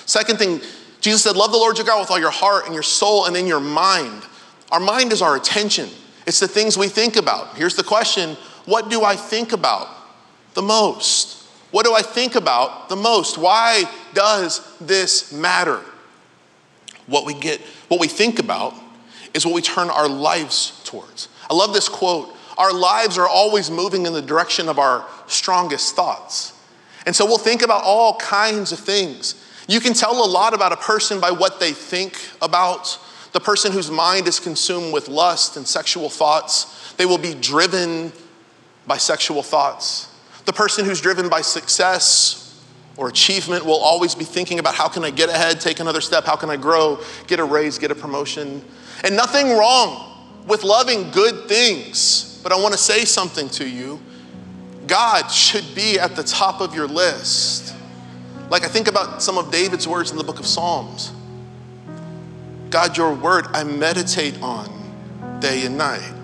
Second 0.04 0.38
thing, 0.38 0.60
Jesus 1.00 1.22
said, 1.22 1.36
Love 1.36 1.52
the 1.52 1.58
Lord 1.58 1.78
your 1.78 1.86
God 1.86 2.00
with 2.00 2.10
all 2.10 2.18
your 2.18 2.30
heart 2.30 2.66
and 2.66 2.74
your 2.74 2.82
soul 2.82 3.24
and 3.26 3.36
in 3.36 3.46
your 3.46 3.60
mind. 3.60 4.22
Our 4.70 4.80
mind 4.80 5.12
is 5.12 5.22
our 5.22 5.36
attention, 5.36 5.88
it's 6.26 6.40
the 6.40 6.48
things 6.48 6.76
we 6.76 6.88
think 6.88 7.16
about. 7.16 7.56
Here's 7.56 7.76
the 7.76 7.84
question 7.84 8.36
What 8.64 8.90
do 8.90 9.02
I 9.02 9.16
think 9.16 9.52
about 9.52 9.88
the 10.54 10.62
most? 10.62 11.42
What 11.70 11.86
do 11.86 11.94
I 11.94 12.02
think 12.02 12.34
about 12.34 12.88
the 12.88 12.96
most? 12.96 13.38
Why 13.38 13.84
does 14.12 14.60
this 14.78 15.32
matter? 15.32 15.80
What 17.06 17.24
we 17.24 17.34
get, 17.34 17.60
what 17.88 17.98
we 17.98 18.08
think 18.08 18.38
about 18.38 18.74
is 19.34 19.46
what 19.46 19.54
we 19.54 19.62
turn 19.62 19.90
our 19.90 20.08
lives 20.08 20.80
towards. 20.84 21.28
I 21.50 21.54
love 21.54 21.72
this 21.72 21.88
quote. 21.88 22.36
Our 22.58 22.72
lives 22.72 23.16
are 23.16 23.26
always 23.26 23.70
moving 23.70 24.04
in 24.06 24.12
the 24.12 24.22
direction 24.22 24.68
of 24.68 24.78
our 24.78 25.06
strongest 25.26 25.96
thoughts. 25.96 26.52
And 27.06 27.16
so 27.16 27.24
we'll 27.24 27.38
think 27.38 27.62
about 27.62 27.82
all 27.82 28.16
kinds 28.18 28.70
of 28.72 28.78
things. 28.78 29.34
You 29.66 29.80
can 29.80 29.94
tell 29.94 30.24
a 30.24 30.28
lot 30.28 30.54
about 30.54 30.72
a 30.72 30.76
person 30.76 31.20
by 31.20 31.30
what 31.30 31.58
they 31.58 31.72
think 31.72 32.18
about. 32.40 32.98
The 33.32 33.40
person 33.40 33.72
whose 33.72 33.90
mind 33.90 34.28
is 34.28 34.38
consumed 34.38 34.92
with 34.92 35.08
lust 35.08 35.56
and 35.56 35.66
sexual 35.66 36.10
thoughts, 36.10 36.92
they 36.98 37.06
will 37.06 37.18
be 37.18 37.34
driven 37.34 38.12
by 38.86 38.98
sexual 38.98 39.42
thoughts. 39.42 40.08
The 40.44 40.52
person 40.52 40.84
who's 40.84 41.00
driven 41.00 41.28
by 41.28 41.40
success 41.40 42.60
or 42.96 43.08
achievement 43.08 43.64
will 43.64 43.78
always 43.78 44.14
be 44.14 44.24
thinking 44.24 44.58
about 44.58 44.74
how 44.74 44.88
can 44.88 45.02
I 45.02 45.10
get 45.10 45.30
ahead, 45.30 45.60
take 45.60 45.80
another 45.80 46.00
step, 46.00 46.24
how 46.24 46.36
can 46.36 46.50
I 46.50 46.56
grow, 46.56 47.00
get 47.26 47.40
a 47.40 47.44
raise, 47.44 47.78
get 47.78 47.90
a 47.90 47.94
promotion. 47.94 48.62
And 49.02 49.16
nothing 49.16 49.50
wrong 49.56 50.44
with 50.46 50.62
loving 50.62 51.10
good 51.10 51.48
things, 51.48 52.40
but 52.42 52.52
I 52.52 52.60
want 52.60 52.72
to 52.74 52.78
say 52.78 53.04
something 53.04 53.48
to 53.50 53.68
you. 53.68 54.00
God 54.86 55.28
should 55.28 55.74
be 55.74 55.98
at 55.98 56.16
the 56.16 56.22
top 56.22 56.60
of 56.60 56.74
your 56.74 56.86
list. 56.86 57.74
Like 58.50 58.64
I 58.64 58.68
think 58.68 58.88
about 58.88 59.22
some 59.22 59.38
of 59.38 59.50
David's 59.50 59.88
words 59.88 60.10
in 60.10 60.18
the 60.18 60.24
book 60.24 60.38
of 60.38 60.46
Psalms. 60.46 61.12
God, 62.72 62.96
your 62.96 63.12
word 63.12 63.46
I 63.52 63.64
meditate 63.64 64.40
on 64.40 64.66
day 65.40 65.66
and 65.66 65.76
night. 65.76 66.14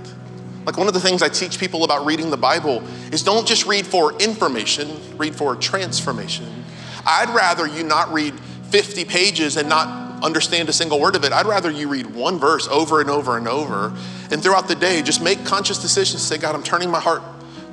Like 0.65 0.79
one 0.79 0.89
of 0.89 0.95
the 0.95 1.01
things 1.01 1.23
I 1.23 1.29
teach 1.29 1.61
people 1.61 1.85
about 1.85 2.07
reading 2.07 2.31
the 2.31 2.39
Bible 2.39 2.83
is 3.13 3.23
don't 3.23 3.47
just 3.47 3.67
read 3.67 3.87
for 3.87 4.15
information, 4.15 4.89
read 5.19 5.37
for 5.37 5.55
transformation. 5.57 6.65
I'd 7.05 7.29
rather 7.35 7.67
you 7.67 7.85
not 7.85 8.11
read 8.15 8.33
50 8.71 9.05
pages 9.05 9.59
and 9.59 9.69
not 9.69 10.25
understand 10.25 10.71
a 10.71 10.73
single 10.73 10.99
word 10.99 11.17
of 11.17 11.25
it. 11.25 11.33
I'd 11.33 11.45
rather 11.45 11.71
you 11.71 11.87
read 11.87 12.07
one 12.07 12.39
verse 12.39 12.67
over 12.69 13.03
and 13.03 13.11
over 13.11 13.37
and 13.37 13.47
over. 13.47 13.95
And 14.31 14.43
throughout 14.43 14.69
the 14.69 14.75
day, 14.75 15.03
just 15.03 15.23
make 15.23 15.45
conscious 15.45 15.77
decisions. 15.77 16.23
Say, 16.23 16.39
God, 16.39 16.55
I'm 16.55 16.63
turning 16.63 16.91
my 16.91 17.01
heart 17.01 17.23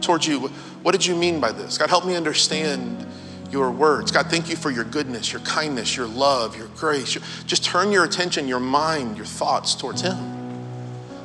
towards 0.02 0.28
you. 0.28 0.50
What 0.84 0.92
did 0.92 1.06
you 1.06 1.16
mean 1.16 1.40
by 1.40 1.54
this? 1.54 1.78
God, 1.78 1.90
help 1.90 2.06
me 2.06 2.16
understand 2.16 3.08
your 3.52 3.72
words. 3.72 4.12
God, 4.12 4.28
thank 4.28 4.50
you 4.50 4.56
for 4.56 4.72
your 4.72 4.84
goodness, 4.84 5.32
your 5.32 5.42
kindness, 5.42 5.96
your 5.96 6.08
love, 6.08 6.58
your 6.58 6.68
grace. 6.76 7.18
Just 7.46 7.64
turn 7.64 7.92
your 7.92 8.04
attention, 8.04 8.48
your 8.48 8.60
mind, 8.60 9.18
your 9.18 9.26
thoughts 9.26 9.76
towards 9.76 10.02
Him. 10.02 10.18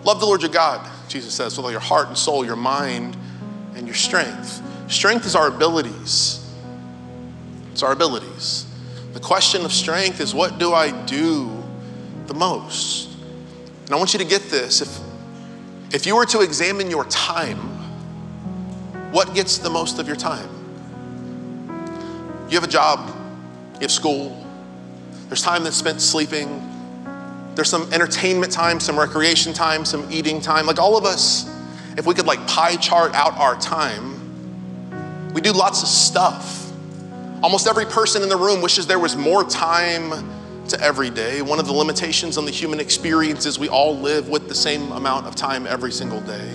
Love 0.05 0.21
the 0.21 0.27
Lord 0.27 0.43
your 0.43 0.51
God, 0.51 0.89
Jesus 1.09 1.35
says, 1.35 1.57
with 1.57 1.65
all 1.65 1.71
your 1.71 1.81
heart 1.81 2.09
and 2.09 2.17
soul, 2.17 2.45
your 2.45 2.57
mind, 2.57 3.17
and 3.75 3.87
your 3.87 3.95
strength. 3.95 4.63
Strength 4.91 5.27
is 5.27 5.37
our 5.37 5.49
abilities. 5.49 6.47
It's 7.73 7.83
our 7.83 7.93
abilities. 7.93 8.67
The 9.13 9.21
question 9.21 9.65
of 9.65 9.73
strength 9.73 10.21
is 10.21 10.35
what 10.35 10.59
do 10.59 10.73
I 10.73 10.91
do 11.07 11.51
the 12.27 12.35
most? 12.35 13.09
And 13.87 13.95
I 13.95 13.97
want 13.97 14.13
you 14.13 14.19
to 14.19 14.25
get 14.25 14.43
this. 14.51 14.81
If, 14.81 14.99
if 15.95 16.07
you 16.07 16.15
were 16.15 16.27
to 16.27 16.41
examine 16.41 16.91
your 16.91 17.05
time, 17.07 17.59
what 19.13 19.35
gets 19.35 19.59
the 19.59 19.71
most 19.71 19.99
of 19.99 20.07
your 20.07 20.17
time? 20.17 20.49
You 22.51 22.57
have 22.57 22.65
a 22.65 22.73
job, 22.73 23.15
you 23.75 23.83
have 23.83 23.93
school, 23.93 24.45
there's 25.29 25.41
time 25.41 25.63
that's 25.63 25.77
spent 25.77 26.01
sleeping, 26.01 26.67
there's 27.55 27.71
some 27.71 27.93
entertainment 27.93 28.53
time, 28.53 28.81
some 28.81 28.99
recreation 28.99 29.53
time, 29.53 29.85
some 29.85 30.11
eating 30.11 30.41
time. 30.41 30.67
Like 30.67 30.81
all 30.81 30.97
of 30.97 31.05
us, 31.05 31.49
if 31.97 32.07
we 32.07 32.15
could 32.15 32.27
like 32.27 32.45
pie 32.49 32.75
chart 32.75 33.15
out 33.15 33.39
our 33.39 33.55
time, 33.61 35.33
we 35.33 35.41
do 35.41 35.53
lots 35.53 35.83
of 35.83 35.89
stuff. 35.89 36.73
Almost 37.41 37.69
every 37.69 37.85
person 37.85 38.25
in 38.25 38.29
the 38.29 38.37
room 38.37 38.61
wishes 38.61 38.89
there 38.89 38.99
was 38.99 39.15
more 39.15 39.45
time 39.45 40.11
to 40.71 40.81
every 40.81 41.11
day. 41.11 41.43
One 41.43 41.61
of 41.61 41.67
the 41.67 41.73
limitations 41.73 42.37
on 42.37 42.47
the 42.47 42.51
human 42.51 42.81
experience 42.81 43.47
is 43.47 43.61
we 43.61 43.69
all 43.69 43.97
live 43.97 44.29
with 44.29 44.49
the 44.49 44.57
same 44.57 44.91
amount 44.91 45.27
of 45.27 45.37
time 45.37 45.69
every 45.69 45.93
single 45.93 46.21
day. 46.23 46.53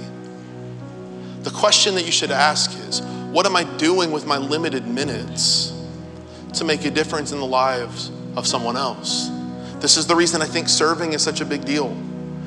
The 1.44 1.52
question 1.52 1.96
that 1.96 2.06
you 2.06 2.12
should 2.12 2.32
ask 2.32 2.78
is 2.90 3.02
what 3.32 3.46
am 3.46 3.56
I 3.56 3.64
doing 3.78 4.12
with 4.12 4.26
my 4.26 4.38
limited 4.38 4.86
minutes 4.86 5.75
to 6.56 6.64
make 6.64 6.86
a 6.86 6.92
difference 6.92 7.32
in 7.32 7.40
the 7.40 7.46
lives 7.46 8.12
of 8.36 8.48
someone 8.48 8.78
else? 8.78 9.30
This 9.80 9.98
is 9.98 10.08
the 10.08 10.16
reason 10.16 10.42
I 10.42 10.46
think 10.46 10.70
serving 10.70 11.14
is 11.14 11.22
such 11.22 11.42
a 11.42 11.46
big 11.46 11.66
deal. 11.66 11.96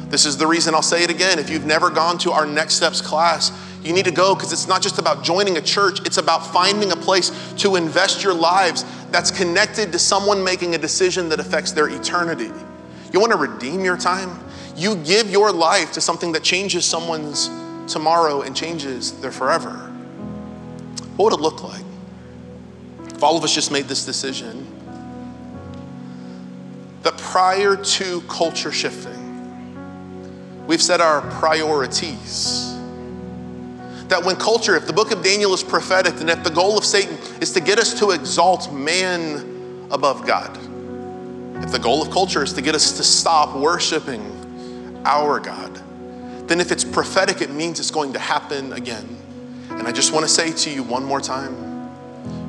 This 0.09 0.25
is 0.25 0.37
the 0.37 0.47
reason 0.47 0.75
I'll 0.75 0.83
say 0.83 1.05
it 1.05 1.11
again. 1.11 1.39
If 1.39 1.51
you've 1.51 1.67
never 1.67 1.91
gone 1.91 2.19
to 2.19 2.33
our 2.33 2.47
Next 2.47 2.75
Steps 2.75 3.01
class, 3.01 3.53
you 3.85 3.93
need 3.93 4.07
to 4.07 4.11
go 4.11 4.35
because 4.35 4.53
it's 4.53 4.67
not 4.67 4.83
just 4.83 4.99
about 4.99 5.23
joining 5.23 5.57
a 5.57 5.61
church, 5.61 6.01
it's 6.07 6.17
about 6.17 6.47
finding 6.53 6.93
a 6.93 6.97
place 6.97 7.31
to 7.59 7.77
invest 7.77 8.25
your 8.25 8.35
lives 8.35 8.85
that's 9.11 9.31
connected 9.31 9.93
to 9.93 9.99
someone 9.99 10.43
making 10.43 10.75
a 10.75 10.79
decision 10.79 11.29
that 11.29 11.41
affects 11.41 11.73
their 11.73 11.89
eternity. 11.89 12.51
You 13.13 13.21
want 13.21 13.33
to 13.33 13.39
redeem 13.39 13.85
your 13.85 13.97
time? 13.97 14.39
You 14.77 14.97
give 14.97 15.31
your 15.31 15.53
life 15.53 15.93
to 15.93 16.01
something 16.01 16.33
that 16.33 16.43
changes 16.43 16.85
someone's 16.85 17.49
tomorrow 17.93 18.43
and 18.43 18.57
changes 18.57 19.13
their 19.21 19.33
forever. 19.33 19.71
What 21.17 21.33
would 21.33 21.39
it 21.39 21.43
look 21.43 21.63
like 21.63 21.85
if 23.19 23.25
all 23.25 23.37
of 23.37 23.43
us 23.43 23.53
just 23.53 23.73
made 23.73 23.87
this 23.89 24.05
decision 24.05 24.65
that 27.03 27.19
prior 27.19 27.75
to 27.75 28.21
culture 28.23 28.71
shifting, 28.71 30.67
we've 30.69 30.81
set 30.81 31.01
our 31.01 31.21
priorities? 31.33 32.69
that 34.07 34.25
when 34.25 34.37
culture, 34.37 34.77
if 34.77 34.87
the 34.87 34.93
book 34.93 35.11
of 35.11 35.23
Daniel 35.23 35.53
is 35.53 35.63
prophetic, 35.63 36.21
and 36.21 36.31
if 36.31 36.43
the 36.45 36.51
goal 36.51 36.79
of 36.79 36.85
Satan 36.85 37.19
is 37.43 37.53
to 37.53 37.61
get 37.61 37.79
us 37.79 37.99
to 37.99 38.11
exalt 38.13 38.73
man 38.73 39.89
above 39.91 40.25
God, 40.25 40.57
if 41.63 41.73
the 41.73 41.79
goal 41.79 42.01
of 42.01 42.11
culture 42.11 42.45
is 42.45 42.53
to 42.53 42.63
get 42.63 42.77
us 42.77 42.97
to 42.97 43.03
stop 43.03 43.57
worshiping 43.57 44.23
our 45.05 45.41
God, 45.41 45.75
then 46.49 46.61
if 46.61 46.71
it's 46.71 46.85
prophetic, 46.85 47.43
it 47.43 47.51
means 47.51 47.81
it's 47.81 47.91
going 47.91 48.13
to 48.13 48.19
happen 48.19 48.73
again. 48.73 49.07
And 49.71 49.87
I 49.87 49.93
just 49.93 50.13
want 50.13 50.25
to 50.25 50.33
say 50.33 50.53
to 50.53 50.71
you 50.71 50.85
one 50.85 51.05
more 51.05 51.21
time 51.21 51.68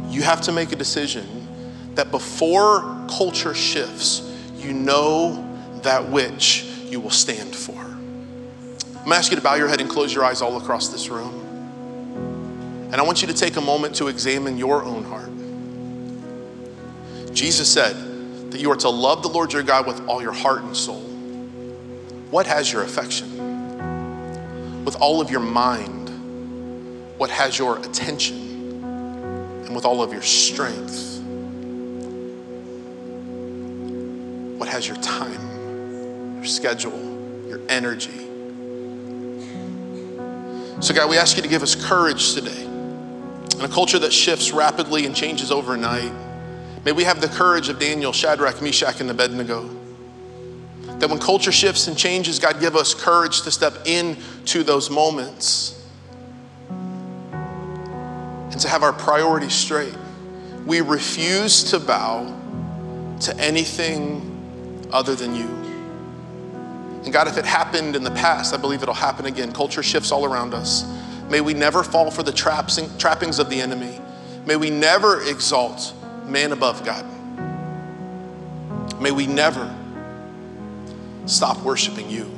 you 0.10 0.24
have 0.24 0.42
to 0.42 0.52
make 0.52 0.72
a 0.72 0.76
decision 0.76 1.48
that 1.96 2.12
before 2.12 2.82
culture 3.10 3.54
shifts, 3.54 4.22
you 4.58 4.74
know 4.74 5.46
that 5.84 6.10
which 6.10 6.64
you 6.90 7.00
will 7.00 7.10
stand 7.10 7.56
for. 7.56 7.80
I'm 7.80 9.06
gonna 9.06 9.16
ask 9.16 9.32
you 9.32 9.38
to 9.38 9.44
bow 9.44 9.56
your 9.56 9.68
head 9.68 9.82
and 9.82 9.90
close 9.90 10.14
your 10.14 10.26
eyes 10.26 10.42
all 10.42 10.58
across 10.58 10.90
this 10.90 11.10
room. 11.10 11.36
And 12.92 12.96
I 12.96 13.04
want 13.04 13.22
you 13.22 13.28
to 13.28 13.34
take 13.34 13.56
a 13.56 13.62
moment 13.62 13.96
to 13.96 14.08
examine 14.08 14.58
your 14.58 14.84
own 14.84 15.04
heart. 15.04 15.30
Jesus 17.34 17.72
said 17.72 17.96
that 18.52 18.60
you 18.60 18.72
are 18.72 18.78
to 18.78 18.90
love 18.90 19.22
the 19.22 19.30
Lord 19.30 19.54
your 19.54 19.64
God 19.64 19.86
with 19.86 20.06
all 20.08 20.22
your 20.22 20.34
heart 20.34 20.62
and 20.62 20.76
soul. 20.76 21.02
What 22.32 22.48
has 22.48 22.72
your 22.72 22.84
affection? 22.84 24.84
With 24.84 24.96
all 24.98 25.22
of 25.22 25.30
your 25.30 25.40
mind, 25.40 26.10
what 27.20 27.30
has 27.30 27.58
your 27.58 27.78
attention? 27.78 28.49
And 29.70 29.76
with 29.76 29.86
all 29.86 30.02
of 30.02 30.12
your 30.12 30.24
strength, 30.24 31.22
what 34.58 34.68
has 34.68 34.88
your 34.88 34.98
time, 34.98 36.38
your 36.38 36.46
schedule, 36.46 37.48
your 37.48 37.62
energy? 37.70 38.26
So, 40.82 40.96
God, 40.96 41.08
we 41.08 41.20
ask 41.20 41.38
you 41.38 41.44
to 41.44 41.48
give 41.48 41.62
us 41.62 41.76
courage 41.76 42.34
today. 42.34 42.64
In 42.64 43.62
a 43.62 43.68
culture 43.68 44.00
that 44.00 44.12
shifts 44.12 44.52
rapidly 44.52 45.06
and 45.06 45.16
changes 45.16 45.52
overnight, 45.52 46.14
may 46.84 46.92
we 46.92 47.04
have 47.04 47.22
the 47.22 47.28
courage 47.28 47.70
of 47.70 47.78
Daniel, 47.78 48.12
Shadrach, 48.12 48.64
Meshach, 48.64 49.02
and 49.02 49.12
Abednego. 49.12 49.70
That 50.98 51.12
when 51.12 51.20
culture 51.20 51.52
shifts 51.52 51.88
and 51.88 51.96
changes, 51.96 52.40
God, 52.40 52.60
give 52.60 52.76
us 52.76 52.96
courage 52.96 53.44
to 53.44 53.52
step 53.52 53.86
into 53.86 54.64
those 54.64 54.90
moments 54.90 55.79
to 58.60 58.70
have 58.70 58.84
our 58.84 58.94
priorities 58.94 59.54
straight. 59.54 59.96
We 60.66 60.82
refuse 60.82 61.64
to 61.72 61.80
bow 61.80 62.36
to 63.22 63.38
anything 63.38 64.88
other 64.92 65.16
than 65.16 65.36
you. 65.36 65.48
And 67.04 67.14
God, 67.14 67.28
if 67.28 67.38
it 67.38 67.46
happened 67.46 67.96
in 67.96 68.04
the 68.04 68.12
past, 68.12 68.54
I 68.54 68.58
believe 68.58 68.82
it'll 68.82 68.94
happen 68.94 69.26
again. 69.26 69.52
Culture 69.52 69.82
shifts 69.82 70.12
all 70.12 70.26
around 70.26 70.54
us. 70.54 70.86
May 71.30 71.42
we 71.42 71.54
never 71.54 71.84
fall 71.84 72.12
for 72.12 72.24
the 72.24 72.32
traps, 72.32 72.80
trappings 72.98 73.40
of 73.40 73.50
the 73.50 73.62
enemy. 73.62 74.00
May 74.46 74.56
we 74.56 74.70
never 74.70 75.22
exalt 75.24 75.94
man 76.26 76.52
above 76.52 76.84
God. 76.84 77.06
May 79.00 79.12
we 79.12 79.28
never 79.28 79.74
stop 81.26 81.62
worshiping 81.64 82.10
you. 82.10 82.30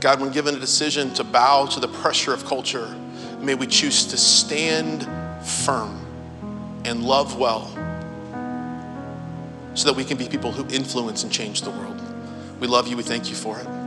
God, 0.00 0.20
when 0.20 0.30
given 0.30 0.54
a 0.54 0.60
decision 0.60 1.12
to 1.14 1.24
bow 1.24 1.66
to 1.66 1.80
the 1.80 1.88
pressure 1.88 2.32
of 2.32 2.44
culture, 2.44 2.96
may 3.40 3.54
we 3.54 3.66
choose 3.66 4.06
to 4.06 4.16
stand 4.16 5.06
firm 5.44 6.04
and 6.84 7.02
love 7.02 7.38
well 7.38 7.66
so 9.74 9.86
that 9.86 9.96
we 9.96 10.04
can 10.04 10.16
be 10.16 10.28
people 10.28 10.50
who 10.50 10.66
influence 10.74 11.22
and 11.22 11.32
change 11.32 11.62
the 11.62 11.70
world. 11.70 12.00
We 12.60 12.66
love 12.66 12.88
you. 12.88 12.96
We 12.96 13.04
thank 13.04 13.28
you 13.28 13.36
for 13.36 13.60
it. 13.60 13.77